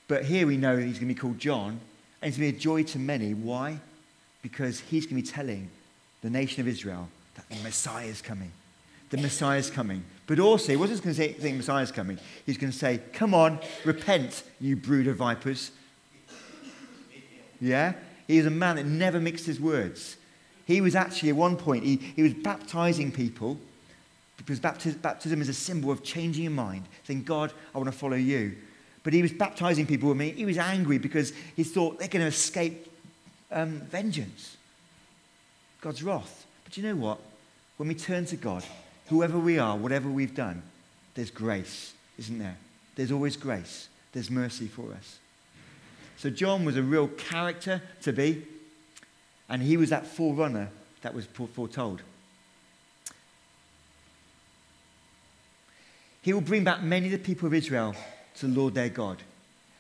But 0.09 0.25
here 0.25 0.47
we 0.47 0.57
know 0.57 0.77
he's 0.77 0.99
going 0.99 1.09
to 1.09 1.15
be 1.15 1.15
called 1.15 1.39
John, 1.39 1.81
and 2.21 2.33
he's 2.33 2.37
going 2.39 2.51
to 2.51 2.53
be 2.53 2.59
a 2.59 2.61
joy 2.61 2.83
to 2.85 2.99
many. 2.99 3.35
Why? 3.35 3.79
Because 4.43 4.81
he's 4.81 5.07
going 5.07 5.23
to 5.23 5.23
be 5.23 5.29
telling 5.29 5.71
the 6.23 6.31
nation 6.31 6.61
of 6.61 6.69
Israel 6.69 7.09
that 7.35 7.49
the 7.49 7.63
Messiah 7.63 8.07
is 8.07 8.23
coming 8.23 8.53
the 9.15 9.23
Messiah 9.23 9.59
is 9.59 9.71
coming. 9.71 10.03
But 10.27 10.41
also, 10.41 10.73
he 10.73 10.77
wasn't 10.77 11.03
going 11.03 11.15
to 11.15 11.23
say, 11.23 11.33
think 11.33 11.57
Messiah 11.57 11.83
is 11.83 11.93
coming. 11.93 12.19
He's 12.47 12.59
going 12.59 12.73
to 12.73 12.79
say, 12.79 13.01
Come 13.13 13.35
on, 13.35 13.61
repent, 13.85 14.43
you 14.61 14.77
brood 14.77 15.07
of 15.07 15.17
vipers. 15.17 15.71
Yeah? 17.61 17.93
He 18.27 18.39
was 18.39 18.47
a 18.47 18.51
man 18.51 18.77
that 18.77 18.87
never 18.87 19.21
mixed 19.21 19.47
his 19.47 19.61
words. 19.61 20.17
He 20.67 20.81
was 20.81 20.97
actually, 20.97 21.29
at 21.29 21.37
one 21.37 21.57
point, 21.57 21.85
he, 21.85 21.97
he 21.97 22.23
was 22.23 22.35
baptizing 22.35 23.13
people 23.13 23.59
because 24.37 24.59
baptism, 24.59 24.99
baptism 25.01 25.41
is 25.41 25.49
a 25.49 25.55
symbol 25.55 25.91
of 25.91 26.03
changing 26.03 26.45
your 26.45 26.53
mind, 26.53 26.85
saying, 27.05 27.23
God, 27.23 27.53
I 27.75 27.79
want 27.79 27.93
to 27.93 27.97
follow 27.97 28.17
you. 28.17 28.57
But 29.05 29.13
he 29.13 29.23
was 29.23 29.33
baptizing 29.33 29.87
people 29.87 30.09
with 30.09 30.19
me. 30.19 30.31
He 30.31 30.47
was 30.47 30.59
angry 30.59 30.99
because 30.99 31.33
he 31.55 31.63
thought 31.63 31.99
they're 31.99 32.09
going 32.09 32.23
to 32.23 32.29
escape 32.29 32.91
um, 33.53 33.81
vengeance, 33.83 34.57
God's 35.81 36.03
wrath. 36.03 36.47
But 36.65 36.77
you 36.77 36.83
know 36.83 36.97
what? 36.97 37.21
When 37.77 37.89
we 37.89 37.95
turn 37.95 38.25
to 38.27 38.37
God, 38.37 38.65
whoever 39.09 39.39
we 39.39 39.59
are, 39.59 39.77
whatever 39.77 40.09
we've 40.09 40.35
done, 40.35 40.63
there's 41.15 41.31
grace, 41.31 41.93
isn't 42.19 42.39
there? 42.39 42.57
There's 42.97 43.13
always 43.13 43.37
grace. 43.37 43.89
There's 44.13 44.31
mercy 44.31 44.67
for 44.67 44.93
us. 44.93 45.19
So 46.17 46.31
John 46.31 46.65
was 46.65 46.77
a 46.77 46.83
real 46.83 47.09
character 47.09 47.83
to 48.03 48.13
be, 48.13 48.47
and 49.49 49.63
he 49.63 49.77
was 49.77 49.91
that 49.91 50.07
forerunner 50.07 50.71
that 51.03 51.15
was 51.15 51.27
foretold. 51.27 52.01
He 56.23 56.33
will 56.33 56.41
bring 56.41 56.65
back 56.65 56.83
many 56.83 57.07
of 57.07 57.13
the 57.13 57.19
people 57.19 57.47
of 57.47 57.53
Israel 57.53 57.95
to 58.37 58.47
the 58.47 58.61
Lord 58.61 58.75
their 58.75 58.89
God. 58.89 59.19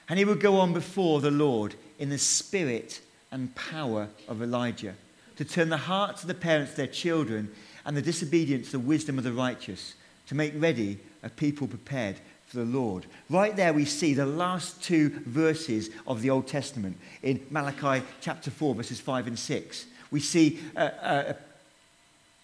And 0.08 0.18
he 0.18 0.24
would 0.24 0.40
go 0.40 0.58
on 0.58 0.72
before 0.72 1.20
the 1.20 1.30
Lord 1.30 1.74
in 1.98 2.10
the 2.10 2.18
spirit 2.18 3.00
and 3.30 3.54
power 3.54 4.08
of 4.28 4.42
Elijah 4.42 4.94
to 5.36 5.44
turn 5.44 5.68
the 5.68 5.76
hearts 5.76 6.22
of 6.22 6.28
the 6.28 6.34
parents 6.34 6.72
to 6.72 6.76
their 6.78 6.86
children 6.86 7.50
and 7.84 7.96
the 7.96 8.02
disobedience, 8.02 8.70
the 8.70 8.78
wisdom 8.78 9.18
of 9.18 9.24
the 9.24 9.32
righteous, 9.32 9.94
to 10.28 10.34
make 10.34 10.52
ready 10.56 10.98
a 11.22 11.28
people 11.28 11.66
prepared 11.66 12.16
for 12.46 12.58
the 12.58 12.64
Lord. 12.64 13.06
Right 13.28 13.56
there, 13.56 13.72
we 13.72 13.84
see 13.84 14.14
the 14.14 14.26
last 14.26 14.82
two 14.82 15.08
verses 15.26 15.90
of 16.06 16.22
the 16.22 16.30
Old 16.30 16.46
Testament 16.46 16.96
in 17.22 17.44
Malachi 17.50 18.04
chapter 18.20 18.50
4, 18.50 18.74
verses 18.74 19.00
5 19.00 19.26
and 19.26 19.38
6. 19.38 19.86
We 20.10 20.20
see, 20.20 20.60
uh, 20.76 20.78
uh, 20.78 21.32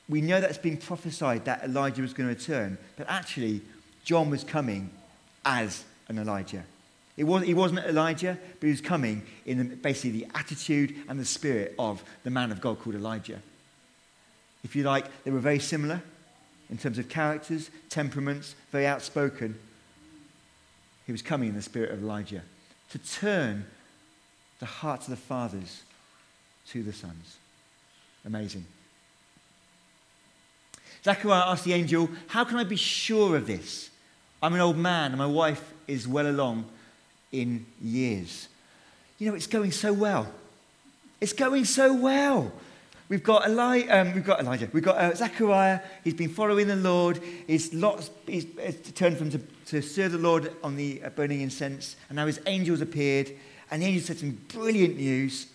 we 0.09 0.21
know 0.21 0.40
that 0.40 0.50
it's 0.50 0.59
been 0.59 0.76
prophesied 0.76 1.45
that 1.45 1.62
Elijah 1.64 2.02
was 2.02 2.12
going 2.12 2.29
to 2.29 2.35
return, 2.35 2.79
but 2.97 3.09
actually, 3.09 3.61
John 4.05 4.31
was 4.31 4.43
coming 4.43 4.90
as 5.45 5.85
an 6.11 6.19
Elijah. 6.19 6.64
It 7.17 7.25
was, 7.25 7.45
he 7.45 7.55
wasn't 7.55 7.87
Elijah, 7.87 8.38
but 8.59 8.67
he 8.67 8.71
was 8.71 8.81
coming 8.81 9.23
in 9.47 9.59
the, 9.59 9.76
basically 9.76 10.21
the 10.23 10.26
attitude 10.35 10.95
and 11.09 11.19
the 11.19 11.25
spirit 11.25 11.75
of 11.79 12.02
the 12.25 12.31
man 12.31 12.50
of 12.50 12.61
God 12.61 12.79
called 12.79 12.97
Elijah. 12.97 13.40
If 14.64 14.76
you 14.76 14.83
like, 14.83 15.25
they 15.25 15.31
were 15.31 15.38
very 15.38 15.59
similar 15.59 16.02
in 16.69 16.79
terms 16.79 16.99
of 16.99 17.09
characters, 17.09 17.71
temperaments, 17.88 18.55
very 18.73 18.87
outspoken. 18.87 19.59
He 21.07 21.12
was 21.12 21.23
coming 21.23 21.49
in 21.49 21.55
the 21.55 21.62
spirit 21.62 21.90
of 21.90 22.02
Elijah 22.02 22.43
to 22.90 22.99
turn 22.99 23.67
the 24.59 24.67
hearts 24.67 25.07
of 25.07 25.11
the 25.11 25.17
fathers 25.17 25.83
to 26.69 26.83
the 26.83 26.93
sons. 26.93 27.37
Amazing. 28.25 28.67
Zechariah 31.05 31.50
asked 31.50 31.64
the 31.64 31.73
angel, 31.73 32.11
How 32.29 32.45
can 32.45 32.59
I 32.59 32.64
be 32.64 32.76
sure 32.76 33.37
of 33.37 33.47
this? 33.47 33.89
I'm 34.42 34.54
an 34.54 34.61
old 34.61 34.76
man 34.76 35.12
and 35.12 35.18
my 35.18 35.26
wife 35.26 35.73
is 35.87 36.09
well 36.09 36.26
along 36.26 36.64
in 37.32 37.66
years. 37.80 38.49
You 39.18 39.28
know, 39.28 39.35
it's 39.35 39.47
going 39.47 39.73
so 39.73 39.92
well. 39.92 40.32
It's 41.20 41.35
going 41.35 41.66
so 41.66 41.92
well. 41.92 42.52
We've 43.11 43.23
got, 43.23 43.49
Eli- 43.49 43.88
um, 43.88 44.14
we've 44.14 44.25
got 44.25 44.40
Elijah. 44.40 44.68
We've 44.73 44.85
got 44.85 44.97
uh, 44.97 45.14
Zechariah. 45.14 45.80
He's 46.04 46.14
been 46.14 46.28
following 46.28 46.68
the 46.68 46.76
Lord. 46.76 47.20
He's, 47.47 47.75
lots, 47.75 48.09
he's, 48.26 48.47
he's 48.64 48.80
turned 48.92 49.18
from 49.18 49.30
to, 49.30 49.38
to 49.66 49.82
serve 49.82 50.12
the 50.12 50.18
Lord 50.18 50.52
on 50.62 50.76
the 50.76 51.02
uh, 51.02 51.11
burning 51.11 51.40
incense. 51.40 51.97
And 52.09 52.16
now 52.16 52.26
his 52.26 52.40
angels 52.47 52.80
appeared. 52.80 53.32
And 53.70 53.82
the 53.82 53.87
angels 53.87 54.06
said 54.06 54.18
some 54.18 54.40
brilliant 54.49 54.97
news. 54.97 55.49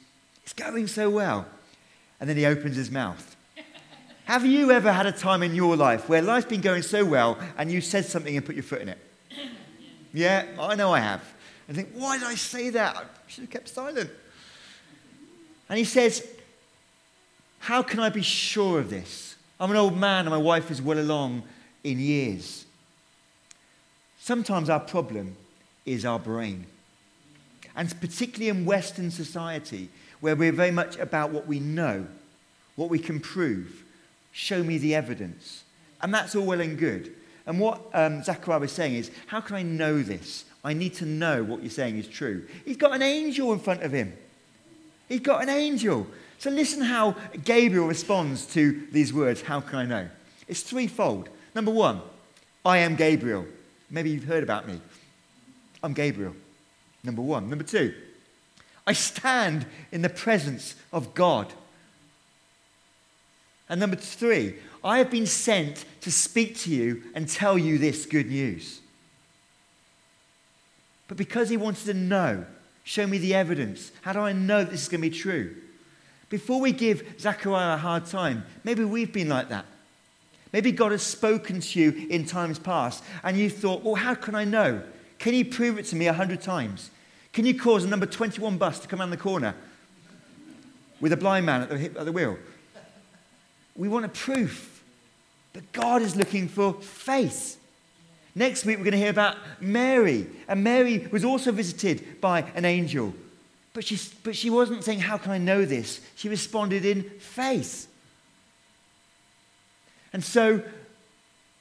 It's 0.43 0.53
going 0.53 0.87
so 0.87 1.09
well. 1.09 1.47
And 2.19 2.29
then 2.29 2.35
he 2.37 2.45
opens 2.45 2.75
his 2.75 2.91
mouth. 2.91 3.34
Have 4.25 4.43
you 4.43 4.71
ever 4.71 4.91
had 4.91 5.05
a 5.05 5.11
time 5.11 5.43
in 5.43 5.53
your 5.53 5.75
life 5.75 6.09
where 6.09 6.21
life's 6.21 6.47
been 6.47 6.61
going 6.61 6.81
so 6.81 7.05
well 7.05 7.37
and 7.57 7.71
you 7.71 7.79
said 7.79 8.05
something 8.05 8.35
and 8.35 8.43
put 8.43 8.55
your 8.55 8.63
foot 8.63 8.81
in 8.81 8.89
it? 8.89 8.97
Yeah, 10.13 10.45
I 10.57 10.75
know 10.75 10.93
I 10.93 11.01
have. 11.01 11.21
I 11.67 11.73
think, 11.73 11.89
why 11.93 12.17
did 12.17 12.25
I 12.25 12.35
say 12.35 12.69
that? 12.69 12.95
I 12.95 13.03
should 13.27 13.41
have 13.41 13.49
kept 13.49 13.67
silent. 13.67 14.09
And 15.67 15.77
he 15.77 15.83
says, 15.83 16.25
How 17.59 17.83
can 17.83 17.99
I 17.99 18.07
be 18.07 18.21
sure 18.21 18.79
of 18.79 18.89
this? 18.89 19.35
I'm 19.59 19.71
an 19.71 19.77
old 19.77 19.97
man 19.97 20.21
and 20.21 20.29
my 20.29 20.37
wife 20.37 20.71
is 20.71 20.81
well 20.81 20.99
along 20.99 21.43
in 21.83 21.99
years. 21.99 22.65
Sometimes 24.19 24.69
our 24.69 24.79
problem 24.79 25.35
is 25.85 26.05
our 26.05 26.17
brain. 26.17 26.65
And 27.75 27.93
particularly 27.99 28.47
in 28.47 28.65
Western 28.65 29.11
society, 29.11 29.89
where 30.21 30.37
we're 30.37 30.53
very 30.53 30.71
much 30.71 30.97
about 30.97 31.31
what 31.31 31.45
we 31.45 31.59
know, 31.59 32.07
what 32.77 32.89
we 32.89 32.99
can 32.99 33.19
prove. 33.19 33.84
Show 34.37 34.63
me 34.63 34.77
the 34.77 34.93
evidence. 34.95 35.63
And 36.01 36.13
that's 36.13 36.35
all 36.35 36.45
well 36.45 36.59
and 36.59 36.77
good. 36.77 37.15
And 37.45 37.57
what 37.57 37.79
um, 37.93 38.21
Zechariah 38.21 38.59
was 38.59 38.73
saying 38.73 38.95
is, 38.95 39.09
how 39.27 39.39
can 39.39 39.55
I 39.55 39.61
know 39.61 40.01
this? 40.01 40.43
I 40.61 40.73
need 40.73 40.93
to 40.95 41.05
know 41.05 41.41
what 41.41 41.61
you're 41.61 41.69
saying 41.69 41.97
is 41.97 42.05
true. 42.05 42.45
He's 42.65 42.75
got 42.75 42.93
an 42.93 43.01
angel 43.01 43.53
in 43.53 43.59
front 43.59 43.81
of 43.81 43.93
him. 43.93 44.11
He's 45.07 45.21
got 45.21 45.41
an 45.41 45.47
angel. 45.47 46.05
So 46.37 46.49
listen 46.49 46.81
how 46.81 47.15
Gabriel 47.45 47.87
responds 47.87 48.45
to 48.47 48.85
these 48.91 49.13
words, 49.13 49.41
how 49.41 49.61
can 49.61 49.79
I 49.79 49.85
know? 49.85 50.09
It's 50.49 50.63
threefold. 50.63 51.29
Number 51.55 51.71
one, 51.71 52.01
I 52.65 52.79
am 52.79 52.97
Gabriel. 52.97 53.45
Maybe 53.89 54.09
you've 54.09 54.25
heard 54.25 54.43
about 54.43 54.67
me. 54.67 54.81
I'm 55.81 55.93
Gabriel. 55.93 56.35
Number 57.05 57.21
one. 57.21 57.49
Number 57.49 57.63
two, 57.63 57.93
I 58.85 58.91
stand 58.91 59.65
in 59.93 60.01
the 60.01 60.09
presence 60.09 60.75
of 60.91 61.13
God. 61.13 61.53
And 63.69 63.79
number 63.79 63.95
three, 63.95 64.55
I 64.83 64.99
have 64.99 65.09
been 65.09 65.25
sent 65.25 65.85
to 66.01 66.11
speak 66.11 66.57
to 66.59 66.71
you 66.71 67.03
and 67.15 67.27
tell 67.27 67.57
you 67.57 67.77
this 67.77 68.05
good 68.05 68.29
news. 68.29 68.81
But 71.07 71.17
because 71.17 71.49
he 71.49 71.57
wanted 71.57 71.85
to 71.85 71.93
know, 71.93 72.45
show 72.83 73.07
me 73.07 73.17
the 73.17 73.33
evidence. 73.33 73.91
How 74.01 74.13
do 74.13 74.19
I 74.19 74.33
know 74.33 74.63
this 74.63 74.83
is 74.83 74.89
going 74.89 75.01
to 75.01 75.09
be 75.09 75.15
true? 75.15 75.55
Before 76.29 76.59
we 76.59 76.71
give 76.71 77.15
Zechariah 77.19 77.75
a 77.75 77.77
hard 77.77 78.05
time, 78.05 78.45
maybe 78.63 78.83
we've 78.83 79.13
been 79.13 79.29
like 79.29 79.49
that. 79.49 79.65
Maybe 80.53 80.71
God 80.71 80.91
has 80.91 81.01
spoken 81.01 81.59
to 81.59 81.79
you 81.79 82.07
in 82.09 82.25
times 82.25 82.59
past 82.59 83.03
and 83.23 83.37
you 83.37 83.49
thought, 83.49 83.83
well, 83.83 83.95
how 83.95 84.15
can 84.15 84.35
I 84.35 84.45
know? 84.45 84.81
Can 85.19 85.33
you 85.33 85.45
prove 85.45 85.77
it 85.77 85.85
to 85.87 85.95
me 85.95 86.07
a 86.07 86.13
hundred 86.13 86.41
times? 86.41 86.91
Can 87.33 87.45
you 87.45 87.59
cause 87.59 87.83
a 87.83 87.87
number 87.87 88.05
21 88.05 88.57
bus 88.57 88.79
to 88.79 88.87
come 88.87 89.01
around 89.01 89.09
the 89.09 89.17
corner 89.17 89.55
with 91.01 91.11
a 91.11 91.17
blind 91.17 91.45
man 91.45 91.63
at 91.63 91.69
the, 91.69 91.99
at 91.99 92.05
the 92.05 92.11
wheel? 92.11 92.37
We 93.75 93.87
want 93.87 94.05
a 94.05 94.09
proof. 94.09 94.83
But 95.53 95.71
God 95.71 96.01
is 96.01 96.15
looking 96.15 96.47
for 96.47 96.73
faith. 96.73 97.57
Next 98.35 98.65
week, 98.65 98.77
we're 98.77 98.83
going 98.83 98.91
to 98.91 98.97
hear 98.97 99.09
about 99.09 99.37
Mary. 99.61 100.27
And 100.47 100.63
Mary 100.63 101.07
was 101.11 101.23
also 101.23 101.51
visited 101.51 102.19
by 102.19 102.41
an 102.55 102.65
angel. 102.65 103.13
But 103.73 103.85
she, 103.85 103.97
but 104.23 104.35
she 104.35 104.49
wasn't 104.49 104.83
saying, 104.83 104.99
How 104.99 105.17
can 105.17 105.31
I 105.31 105.37
know 105.37 105.65
this? 105.65 106.01
She 106.15 106.27
responded 106.27 106.83
in 106.83 107.03
faith. 107.19 107.87
And 110.11 110.23
so 110.23 110.61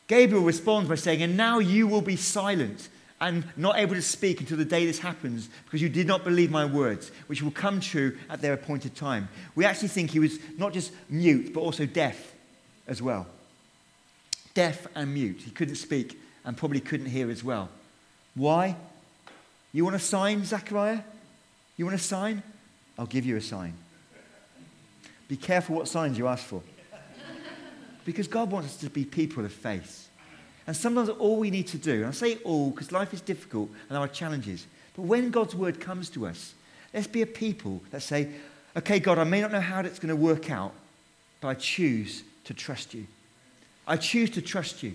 Gabriel 0.07 0.45
responds 0.45 0.89
by 0.89 0.97
saying, 0.97 1.23
And 1.23 1.37
now 1.37 1.59
you 1.59 1.87
will 1.87 2.03
be 2.03 2.17
silent 2.17 2.89
and 3.25 3.43
not 3.57 3.79
able 3.79 3.95
to 3.95 4.03
speak 4.03 4.41
until 4.41 4.59
the 4.59 4.67
day 4.67 4.85
this 4.85 4.99
happens 4.99 5.49
because 5.65 5.81
you 5.81 5.89
did 5.89 6.07
not 6.07 6.25
believe 6.25 6.51
my 6.51 6.67
words, 6.67 7.11
which 7.27 7.41
will 7.41 7.51
come 7.51 7.81
true 7.81 8.19
at 8.29 8.43
their 8.43 8.53
appointed 8.53 8.95
time. 8.95 9.31
We 9.55 9.65
actually 9.65 9.89
think 9.89 10.11
he 10.11 10.19
was 10.19 10.39
not 10.59 10.75
just 10.75 10.93
mute, 11.09 11.55
but 11.55 11.61
also 11.61 11.87
deaf 11.87 12.35
as 12.87 13.01
well. 13.01 13.27
Deaf 14.53 14.87
and 14.95 15.15
mute. 15.15 15.41
He 15.41 15.51
couldn't 15.51 15.77
speak 15.77 16.21
and 16.45 16.55
probably 16.55 16.81
couldn't 16.81 17.07
hear 17.07 17.31
as 17.31 17.43
well. 17.43 17.71
Why? 18.35 18.77
You 19.73 19.85
want 19.85 19.97
a 19.97 20.01
sign, 20.01 20.45
Zechariah? 20.45 21.01
You 21.79 21.87
want 21.87 21.99
a 21.99 22.03
sign? 22.03 22.43
I'll 22.99 23.07
give 23.07 23.25
you 23.25 23.39
a 23.39 23.41
sign. 23.41 23.73
Be 25.29 25.39
careful 25.39 25.77
what 25.77 25.89
signs 25.89 26.19
you 26.19 26.29
ask 26.29 26.45
for. 26.45 26.61
Because 28.05 28.29
God 28.29 28.51
wants 28.51 28.69
us 28.69 28.77
to 28.83 28.91
be 28.91 29.07
people 29.07 29.47
of 29.47 29.53
faith. 29.53 30.11
And 30.67 30.77
sometimes 30.77 31.09
all 31.11 31.37
we 31.37 31.51
need 31.51 31.67
to 31.69 31.79
do, 31.79 31.93
and 31.93 32.07
I 32.07 32.11
say 32.11 32.37
all 32.45 32.71
because 32.71 32.91
life 32.91 33.13
is 33.13 33.21
difficult 33.21 33.69
and 33.69 33.91
there 33.91 33.99
are 33.99 34.09
challenges, 34.09 34.67
but 34.97 35.03
when 35.03 35.31
God's 35.31 35.55
word 35.55 35.81
comes 35.81 36.09
to 36.11 36.27
us, 36.27 36.55
let's 36.93 37.07
be 37.07 37.23
a 37.23 37.27
people 37.27 37.83
that 37.91 38.03
say, 38.03 38.29
okay, 38.77 38.99
God, 38.99 39.19
I 39.19 39.25
may 39.25 39.41
not 39.41 39.53
know 39.53 39.61
how 39.61 39.81
it's 39.81 39.99
going 39.99 40.09
to 40.09 40.17
work 40.17 40.51
out, 40.51 40.73
but 41.41 41.49
I 41.49 41.55
choose 41.55 42.23
to 42.45 42.55
trust 42.55 42.95
you. 42.95 43.07
I 43.87 43.97
choose 43.97 44.31
to 44.31 44.43
trust 44.43 44.83
you. 44.83 44.95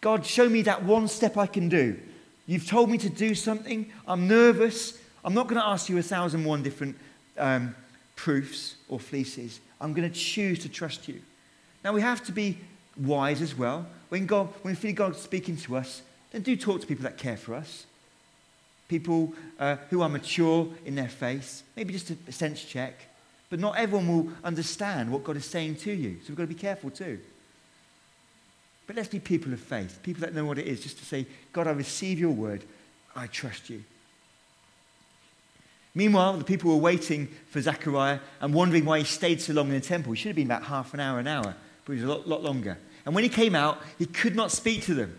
God, 0.00 0.26
show 0.26 0.48
me 0.48 0.62
that 0.62 0.84
one 0.84 1.08
step 1.08 1.36
I 1.36 1.46
can 1.46 1.68
do. 1.68 1.98
You've 2.46 2.66
told 2.66 2.90
me 2.90 2.98
to 2.98 3.08
do 3.08 3.34
something. 3.34 3.90
I'm 4.06 4.26
nervous. 4.26 4.98
I'm 5.24 5.34
not 5.34 5.48
going 5.48 5.60
to 5.60 5.66
ask 5.66 5.88
you 5.88 5.98
a 5.98 6.02
thousand 6.02 6.44
one 6.44 6.62
different 6.62 6.96
um, 7.36 7.74
proofs 8.16 8.76
or 8.88 8.98
fleeces. 8.98 9.60
I'm 9.80 9.92
going 9.92 10.10
to 10.10 10.18
choose 10.18 10.58
to 10.60 10.68
trust 10.68 11.08
you. 11.08 11.20
Now, 11.84 11.92
we 11.92 12.00
have 12.00 12.24
to 12.24 12.32
be 12.32 12.58
wise 12.96 13.42
as 13.42 13.56
well. 13.56 13.86
When, 14.08 14.26
God, 14.26 14.48
when 14.62 14.74
feel 14.74 14.94
God 14.94 15.16
speaking 15.16 15.56
to 15.58 15.76
us, 15.76 16.02
then 16.30 16.42
do 16.42 16.56
talk 16.56 16.80
to 16.80 16.86
people 16.86 17.04
that 17.04 17.18
care 17.18 17.36
for 17.36 17.54
us. 17.54 17.86
People 18.88 19.34
uh, 19.58 19.76
who 19.90 20.00
are 20.00 20.08
mature 20.08 20.68
in 20.86 20.94
their 20.94 21.08
faith, 21.08 21.62
maybe 21.76 21.92
just 21.92 22.10
a 22.10 22.32
sense 22.32 22.64
check. 22.64 22.94
But 23.50 23.60
not 23.60 23.76
everyone 23.76 24.08
will 24.08 24.32
understand 24.44 25.10
what 25.10 25.24
God 25.24 25.36
is 25.36 25.44
saying 25.44 25.76
to 25.76 25.92
you. 25.92 26.16
So 26.22 26.28
we've 26.28 26.36
got 26.36 26.44
to 26.44 26.48
be 26.48 26.54
careful 26.54 26.90
too. 26.90 27.18
But 28.86 28.96
let's 28.96 29.08
be 29.08 29.20
people 29.20 29.52
of 29.52 29.60
faith, 29.60 30.00
people 30.02 30.22
that 30.22 30.34
know 30.34 30.46
what 30.46 30.58
it 30.58 30.66
is, 30.66 30.82
just 30.82 30.98
to 30.98 31.04
say, 31.04 31.26
God, 31.52 31.66
I 31.66 31.72
receive 31.72 32.18
your 32.18 32.30
word. 32.30 32.64
I 33.14 33.26
trust 33.26 33.68
you. 33.68 33.84
Meanwhile, 35.94 36.38
the 36.38 36.44
people 36.44 36.70
were 36.70 36.76
waiting 36.76 37.28
for 37.50 37.60
Zechariah 37.60 38.20
and 38.40 38.54
wondering 38.54 38.84
why 38.84 39.00
he 39.00 39.04
stayed 39.04 39.42
so 39.42 39.52
long 39.52 39.68
in 39.68 39.74
the 39.74 39.80
temple. 39.80 40.12
He 40.12 40.18
should 40.18 40.28
have 40.28 40.36
been 40.36 40.46
about 40.46 40.62
half 40.64 40.94
an 40.94 41.00
hour, 41.00 41.18
an 41.18 41.26
hour, 41.26 41.54
but 41.84 41.92
he 41.92 42.00
was 42.00 42.04
a 42.04 42.14
lot, 42.14 42.28
lot 42.28 42.42
longer. 42.42 42.78
And 43.04 43.14
when 43.14 43.24
he 43.24 43.30
came 43.30 43.54
out, 43.54 43.78
he 43.98 44.06
could 44.06 44.36
not 44.36 44.50
speak 44.50 44.82
to 44.82 44.94
them. 44.94 45.18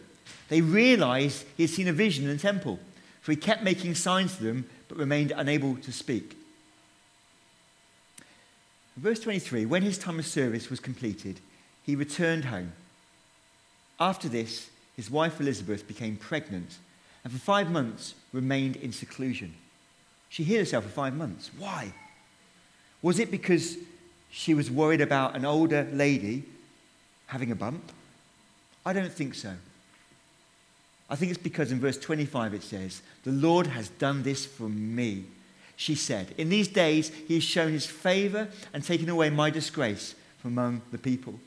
They 0.49 0.61
realized 0.61 1.45
he 1.57 1.63
had 1.63 1.69
seen 1.69 1.87
a 1.87 1.93
vision 1.93 2.25
in 2.25 2.31
the 2.35 2.41
temple, 2.41 2.79
for 3.21 3.31
he 3.31 3.37
kept 3.37 3.63
making 3.63 3.95
signs 3.95 4.37
to 4.37 4.43
them, 4.43 4.69
but 4.87 4.97
remained 4.97 5.31
unable 5.31 5.75
to 5.77 5.91
speak. 5.91 6.35
Verse 8.97 9.19
23 9.19 9.65
When 9.65 9.83
his 9.83 9.97
time 9.97 10.19
of 10.19 10.25
service 10.25 10.69
was 10.69 10.79
completed, 10.79 11.39
he 11.83 11.95
returned 11.95 12.45
home. 12.45 12.73
After 13.99 14.29
this, 14.29 14.69
his 14.95 15.09
wife 15.09 15.39
Elizabeth 15.39 15.87
became 15.87 16.17
pregnant 16.17 16.77
and 17.23 17.33
for 17.33 17.39
five 17.39 17.69
months 17.69 18.15
remained 18.31 18.75
in 18.77 18.91
seclusion. 18.91 19.53
She 20.29 20.43
hid 20.43 20.59
herself 20.59 20.83
for 20.85 20.89
five 20.89 21.15
months. 21.15 21.51
Why? 21.57 21.93
Was 23.01 23.19
it 23.19 23.31
because 23.31 23.77
she 24.29 24.53
was 24.53 24.69
worried 24.69 25.01
about 25.01 25.35
an 25.35 25.45
older 25.45 25.87
lady 25.91 26.43
having 27.29 27.51
a 27.51 27.55
bump? 27.55 27.91
I 28.85 28.93
don't 28.93 29.11
think 29.11 29.35
so. 29.35 29.53
I 31.09 31.15
think 31.15 31.31
it's 31.31 31.41
because 31.41 31.71
in 31.71 31.79
verse 31.79 31.97
25 31.97 32.53
it 32.53 32.63
says, 32.63 33.01
The 33.23 33.31
Lord 33.31 33.67
has 33.67 33.89
done 33.89 34.23
this 34.23 34.45
for 34.45 34.69
me. 34.69 35.25
She 35.75 35.95
said, 35.95 36.33
In 36.37 36.49
these 36.49 36.67
days 36.67 37.09
he 37.27 37.35
has 37.35 37.43
shown 37.43 37.71
his 37.71 37.85
favor 37.85 38.47
and 38.73 38.83
taken 38.83 39.09
away 39.09 39.29
my 39.29 39.49
disgrace 39.49 40.15
from 40.39 40.51
among 40.51 40.81
the 40.91 40.97
people. 40.97 41.39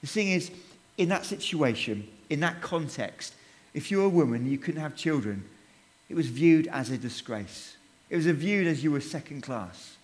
The 0.00 0.06
thing 0.06 0.28
is, 0.28 0.50
in 0.98 1.08
that 1.08 1.24
situation, 1.24 2.06
in 2.28 2.40
that 2.40 2.60
context, 2.60 3.34
if 3.72 3.90
you 3.90 3.98
were 3.98 4.04
a 4.04 4.08
woman, 4.08 4.50
you 4.50 4.58
couldn't 4.58 4.80
have 4.80 4.96
children, 4.96 5.44
it 6.08 6.14
was 6.14 6.26
viewed 6.26 6.66
as 6.68 6.90
a 6.90 6.98
disgrace. 6.98 7.76
It 8.08 8.16
was 8.16 8.26
viewed 8.26 8.66
as 8.66 8.82
you 8.82 8.90
were 8.90 9.00
second 9.00 9.42
class. 9.42 9.96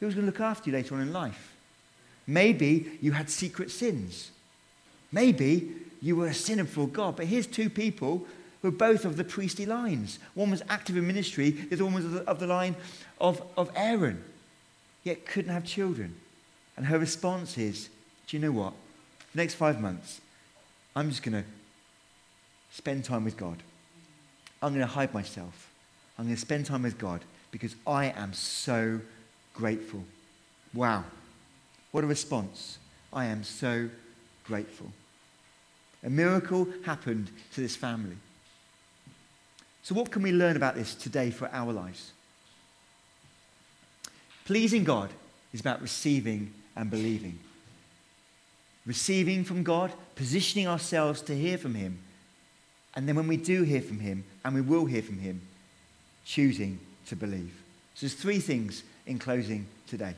Who 0.00 0.06
was 0.06 0.14
going 0.14 0.26
to 0.26 0.32
look 0.32 0.40
after 0.40 0.68
you 0.68 0.76
later 0.76 0.96
on 0.96 1.02
in 1.02 1.12
life? 1.12 1.49
Maybe 2.26 2.98
you 3.00 3.12
had 3.12 3.30
secret 3.30 3.70
sins. 3.70 4.30
Maybe 5.12 5.72
you 6.00 6.16
were 6.16 6.28
a 6.28 6.34
sinner 6.34 6.64
before 6.64 6.88
God. 6.88 7.16
But 7.16 7.26
here's 7.26 7.46
two 7.46 7.70
people 7.70 8.26
who 8.62 8.68
are 8.68 8.72
both 8.72 9.04
of 9.04 9.16
the 9.16 9.24
priestly 9.24 9.66
lines. 9.66 10.18
One 10.34 10.50
was 10.50 10.62
active 10.68 10.96
in 10.96 11.06
ministry, 11.06 11.50
the 11.50 11.76
other 11.76 11.84
one 11.84 11.94
was 11.94 12.04
of 12.04 12.12
the, 12.12 12.30
of 12.30 12.38
the 12.38 12.46
line 12.46 12.76
of, 13.20 13.42
of 13.56 13.70
Aaron, 13.74 14.22
yet 15.02 15.26
couldn't 15.26 15.52
have 15.52 15.64
children. 15.64 16.16
And 16.76 16.86
her 16.86 16.98
response 16.98 17.58
is, 17.58 17.88
Do 18.26 18.36
you 18.36 18.42
know 18.42 18.52
what? 18.52 18.74
the 19.32 19.38
next 19.38 19.54
five 19.54 19.80
months, 19.80 20.20
I'm 20.94 21.08
just 21.08 21.22
going 21.22 21.42
to 21.42 21.48
spend 22.72 23.04
time 23.04 23.24
with 23.24 23.36
God. 23.36 23.56
I'm 24.62 24.74
going 24.74 24.86
to 24.86 24.92
hide 24.92 25.14
myself. 25.14 25.70
I'm 26.18 26.26
going 26.26 26.34
to 26.34 26.40
spend 26.40 26.66
time 26.66 26.82
with 26.82 26.98
God 26.98 27.22
because 27.50 27.74
I 27.86 28.06
am 28.06 28.32
so 28.32 29.00
grateful. 29.54 30.04
Wow. 30.74 31.04
What 31.92 32.04
a 32.04 32.06
response. 32.06 32.78
I 33.12 33.26
am 33.26 33.42
so 33.42 33.88
grateful. 34.44 34.92
A 36.04 36.10
miracle 36.10 36.68
happened 36.84 37.30
to 37.54 37.60
this 37.60 37.76
family. 37.76 38.16
So, 39.82 39.94
what 39.94 40.10
can 40.10 40.22
we 40.22 40.32
learn 40.32 40.56
about 40.56 40.74
this 40.74 40.94
today 40.94 41.30
for 41.30 41.48
our 41.52 41.72
lives? 41.72 42.12
Pleasing 44.44 44.84
God 44.84 45.10
is 45.52 45.60
about 45.60 45.82
receiving 45.82 46.52
and 46.76 46.90
believing. 46.90 47.38
Receiving 48.86 49.44
from 49.44 49.62
God, 49.62 49.92
positioning 50.14 50.66
ourselves 50.66 51.20
to 51.22 51.36
hear 51.36 51.58
from 51.58 51.74
Him. 51.74 51.98
And 52.94 53.06
then 53.06 53.16
when 53.16 53.28
we 53.28 53.36
do 53.36 53.62
hear 53.62 53.82
from 53.82 54.00
Him, 54.00 54.24
and 54.44 54.54
we 54.54 54.60
will 54.60 54.86
hear 54.86 55.02
from 55.02 55.18
Him, 55.18 55.40
choosing 56.24 56.78
to 57.06 57.16
believe. 57.16 57.54
So 57.94 58.06
there's 58.06 58.14
three 58.14 58.40
things 58.40 58.82
in 59.06 59.18
closing 59.18 59.66
today. 59.86 60.14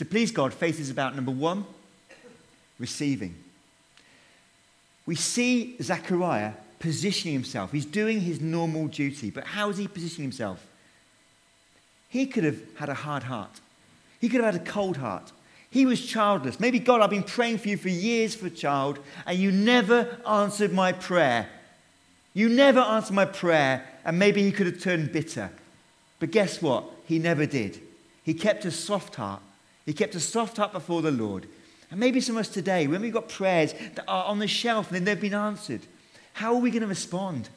To 0.00 0.06
please 0.06 0.30
God, 0.30 0.54
faith 0.54 0.80
is 0.80 0.88
about 0.88 1.14
number 1.14 1.30
one, 1.30 1.66
receiving. 2.78 3.34
We 5.04 5.14
see 5.14 5.76
Zechariah 5.82 6.54
positioning 6.78 7.34
himself. 7.34 7.70
He's 7.70 7.84
doing 7.84 8.22
his 8.22 8.40
normal 8.40 8.86
duty, 8.86 9.28
but 9.28 9.44
how 9.44 9.68
is 9.68 9.76
he 9.76 9.86
positioning 9.86 10.30
himself? 10.30 10.66
He 12.08 12.24
could 12.24 12.44
have 12.44 12.62
had 12.76 12.88
a 12.88 12.94
hard 12.94 13.24
heart. 13.24 13.60
He 14.22 14.30
could 14.30 14.42
have 14.42 14.54
had 14.54 14.62
a 14.62 14.64
cold 14.64 14.96
heart. 14.96 15.32
He 15.70 15.84
was 15.84 16.00
childless. 16.00 16.58
Maybe, 16.58 16.78
God, 16.78 17.02
I've 17.02 17.10
been 17.10 17.22
praying 17.22 17.58
for 17.58 17.68
you 17.68 17.76
for 17.76 17.90
years 17.90 18.34
for 18.34 18.46
a 18.46 18.50
child, 18.50 19.00
and 19.26 19.38
you 19.38 19.52
never 19.52 20.16
answered 20.26 20.72
my 20.72 20.92
prayer. 20.92 21.46
You 22.32 22.48
never 22.48 22.80
answered 22.80 23.12
my 23.12 23.26
prayer, 23.26 23.86
and 24.06 24.18
maybe 24.18 24.42
he 24.42 24.50
could 24.50 24.64
have 24.64 24.80
turned 24.80 25.12
bitter. 25.12 25.50
But 26.20 26.30
guess 26.30 26.62
what? 26.62 26.84
He 27.04 27.18
never 27.18 27.44
did. 27.44 27.82
He 28.22 28.32
kept 28.32 28.64
a 28.64 28.70
soft 28.70 29.16
heart. 29.16 29.42
He 29.86 29.92
kept 29.92 30.14
a 30.14 30.20
soft 30.20 30.56
heart 30.56 30.72
before 30.72 31.02
the 31.02 31.10
Lord. 31.10 31.46
And 31.90 31.98
maybe 31.98 32.20
some 32.20 32.36
of 32.36 32.40
us 32.40 32.48
today, 32.48 32.86
when 32.86 33.02
we've 33.02 33.12
got 33.12 33.28
prayers 33.28 33.74
that 33.94 34.04
are 34.06 34.24
on 34.24 34.38
the 34.38 34.46
shelf 34.46 34.88
and 34.88 34.96
then 34.96 35.04
they've 35.04 35.20
been 35.20 35.34
answered, 35.34 35.80
how 36.34 36.54
are 36.54 36.60
we 36.60 36.70
going 36.70 36.82
to 36.82 36.88
respond? 36.88 37.48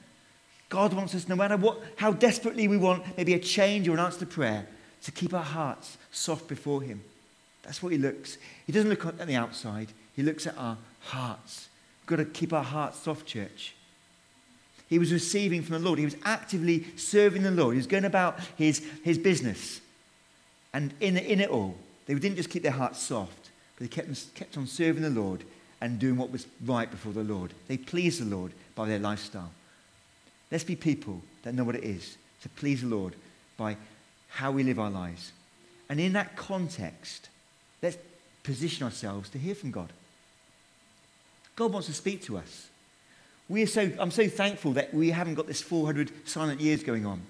God 0.70 0.94
wants 0.94 1.14
us, 1.14 1.30
no 1.30 1.36
matter 1.36 1.56
what, 1.56 1.80
how 1.98 2.12
desperately 2.12 2.68
we 2.68 2.78
want 2.78 3.16
maybe 3.16 3.36
a 3.36 3.40
change 3.40 3.88
or 3.88 3.94
an 3.94 4.00
answer 4.00 4.20
to 4.20 4.26
prayer, 4.26 4.66
to 5.04 5.12
keep 5.12 5.34
our 5.34 5.44
hearts 5.44 5.98
soft 6.12 6.48
before 6.48 6.82
Him. 6.82 7.02
That's 7.62 7.84
what 7.84 7.92
He 7.92 8.00
looks. 8.00 8.38
He 8.66 8.74
doesn't 8.74 8.90
look 8.90 9.06
at 9.06 9.28
the 9.28 9.36
outside, 9.36 9.90
He 10.16 10.24
looks 10.24 10.48
at 10.48 10.58
our 10.58 10.78
hearts. 11.02 11.70
We've 12.02 12.18
got 12.18 12.24
to 12.24 12.26
keep 12.26 12.54
our 12.54 12.64
hearts 12.64 13.00
soft, 13.00 13.28
church. 13.28 13.76
He 14.90 15.00
was 15.00 15.14
receiving 15.14 15.62
from 15.62 15.74
the 15.74 15.88
Lord. 15.88 16.00
He 16.00 16.06
was 16.06 16.18
actively 16.26 16.86
serving 16.98 17.44
the 17.44 17.52
Lord. 17.52 17.74
He 17.74 17.78
was 17.78 17.88
going 17.88 18.06
about 18.06 18.40
his, 18.58 18.84
his 19.04 19.18
business. 19.18 19.80
And 20.74 20.94
in, 21.00 21.18
in 21.18 21.40
it 21.40 21.50
all, 21.50 21.76
they 22.06 22.14
didn't 22.16 22.36
just 22.36 22.50
keep 22.50 22.64
their 22.64 22.72
hearts 22.72 23.02
soft, 23.02 23.50
but 23.78 23.90
they 23.90 23.96
kept, 23.96 24.36
kept 24.36 24.58
on 24.58 24.68
serving 24.68 25.04
the 25.04 25.10
Lord 25.10 25.44
and 25.82 26.00
doing 26.00 26.18
what 26.18 26.32
was 26.32 26.48
right 26.66 26.90
before 26.90 27.14
the 27.14 27.24
Lord. 27.24 27.54
They 27.68 27.78
pleased 27.78 28.22
the 28.22 28.36
Lord 28.36 28.52
by 28.76 28.88
their 28.88 29.00
lifestyle. 29.00 29.52
Let's 30.52 30.64
be 30.64 30.76
people 30.76 31.22
that 31.44 31.54
know 31.54 31.64
what 31.64 31.76
it 31.76 31.84
is 31.84 32.18
to 32.42 32.50
please 32.50 32.82
the 32.82 32.88
Lord 32.88 33.16
by 33.58 33.78
how 34.30 34.52
we 34.52 34.64
live 34.64 34.80
our 34.80 34.90
lives. 34.90 35.32
And 35.90 36.00
in 36.00 36.14
that 36.14 36.36
context, 36.36 37.30
let's 37.82 37.98
position 38.44 38.84
ourselves 38.84 39.30
to 39.30 39.38
hear 39.38 39.56
from 39.56 39.72
God. 39.72 39.92
God 41.56 41.72
wants 41.72 41.88
to 41.88 41.94
speak 41.94 42.24
to 42.24 42.38
us. 42.38 42.68
We 43.50 43.62
are 43.64 43.68
so, 43.68 43.92
I'm 44.00 44.12
so 44.12 44.28
thankful 44.28 44.74
that 44.74 44.94
we 44.94 45.12
haven't 45.12 45.36
got 45.36 45.48
this 45.48 45.62
400 45.62 46.12
silent 46.28 46.62
years 46.62 46.84
going 46.84 47.06
on. 47.06 47.22